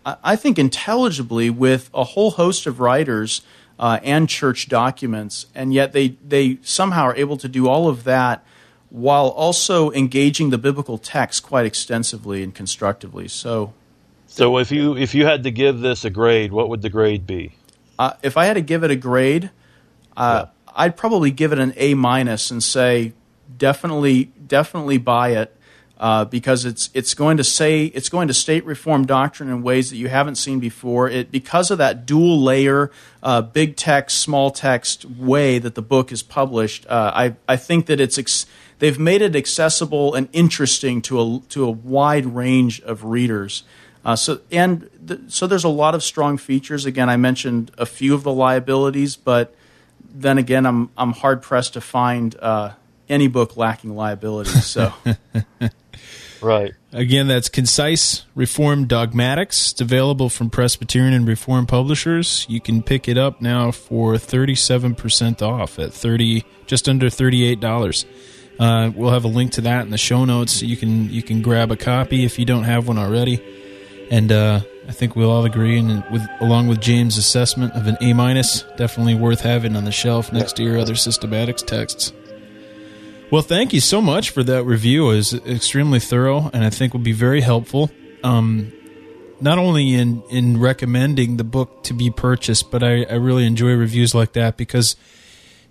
[0.05, 3.41] I think intelligibly with a whole host of writers
[3.79, 8.03] uh, and church documents, and yet they they somehow are able to do all of
[8.03, 8.45] that
[8.89, 13.27] while also engaging the biblical text quite extensively and constructively.
[13.27, 13.73] So
[14.35, 17.25] so if you if you had to give this a grade, what would the grade
[17.25, 17.53] be?
[17.97, 19.49] Uh, if I had to give it a grade,
[20.17, 20.73] uh, yeah.
[20.75, 23.13] I'd probably give it an A minus and say
[23.57, 25.55] definitely definitely buy it
[25.97, 29.89] uh, because it's it's going to say it's going to state reform doctrine in ways
[29.89, 31.09] that you haven't seen before.
[31.09, 32.91] It because of that dual layer,
[33.23, 36.85] uh, big text, small text way that the book is published.
[36.87, 38.17] Uh, I I think that it's.
[38.17, 38.45] Ex-
[38.79, 43.63] they've made it accessible and interesting to a to a wide range of readers.
[44.05, 46.85] Uh, so and th- so there's a lot of strong features.
[46.85, 49.55] Again, I mentioned a few of the liabilities, but
[49.99, 52.73] then again, I'm I'm hard pressed to find uh,
[53.09, 54.65] any book lacking liabilities.
[54.65, 54.93] So.
[56.41, 56.73] right.
[56.93, 59.71] Again, that's concise Reformed dogmatics.
[59.71, 62.45] It's available from Presbyterian and Reformed publishers.
[62.47, 68.05] You can pick it up now for 37% off at 30 just under $38.
[68.59, 70.61] Uh, we'll have a link to that in the show notes.
[70.61, 73.41] You can you can grab a copy if you don't have one already
[74.11, 77.97] and uh, I think we'll all agree, and with along with James' assessment of an
[78.01, 82.13] A minus, definitely worth having on the shelf next to your other systematics texts.
[83.31, 85.09] Well, thank you so much for that review.
[85.09, 87.89] It was extremely thorough, and I think will be very helpful.
[88.23, 88.71] Um,
[89.41, 93.73] not only in in recommending the book to be purchased, but I, I really enjoy
[93.73, 94.95] reviews like that because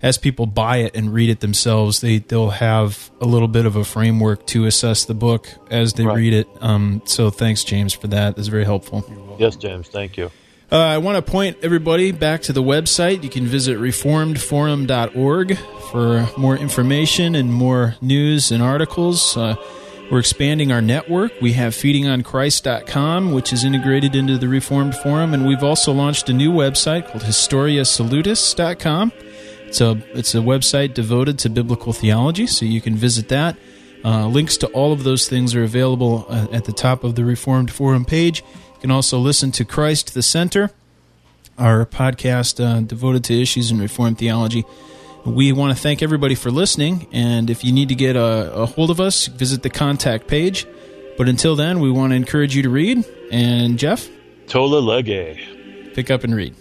[0.01, 3.75] as people buy it and read it themselves, they they'll have a little bit of
[3.75, 6.17] a framework to assess the book as they right.
[6.17, 6.47] read it.
[6.61, 8.35] Um, so thanks, James, for that.
[8.35, 9.03] That's very helpful.
[9.39, 9.87] Yes, James.
[9.87, 10.31] Thank you.
[10.71, 13.23] Uh, I want to point everybody back to the website.
[13.23, 15.57] You can visit reformedforum.org
[15.91, 19.37] for more information and more news and articles.
[19.37, 19.55] Uh,
[20.11, 21.31] We're expanding our network.
[21.41, 26.33] We have feedingonchrist.com, which is integrated into the Reformed Forum, and we've also launched a
[26.33, 29.11] new website called historiasalutis.com.
[29.75, 33.57] It's a, it's a website devoted to biblical theology, so you can visit that.
[34.05, 37.25] Uh, links to all of those things are available uh, at the top of the
[37.25, 38.39] Reformed Forum page.
[38.39, 40.71] You can also listen to Christ the Center,
[41.57, 44.63] our podcast uh, devoted to issues in Reformed theology.
[45.25, 48.65] We want to thank everybody for listening, and if you need to get a, a
[48.67, 50.65] hold of us, visit the contact page.
[51.17, 53.03] But until then, we want to encourage you to read.
[53.29, 54.07] And Jeff?
[54.47, 55.93] Tolle lege.
[55.93, 56.55] Pick up and read.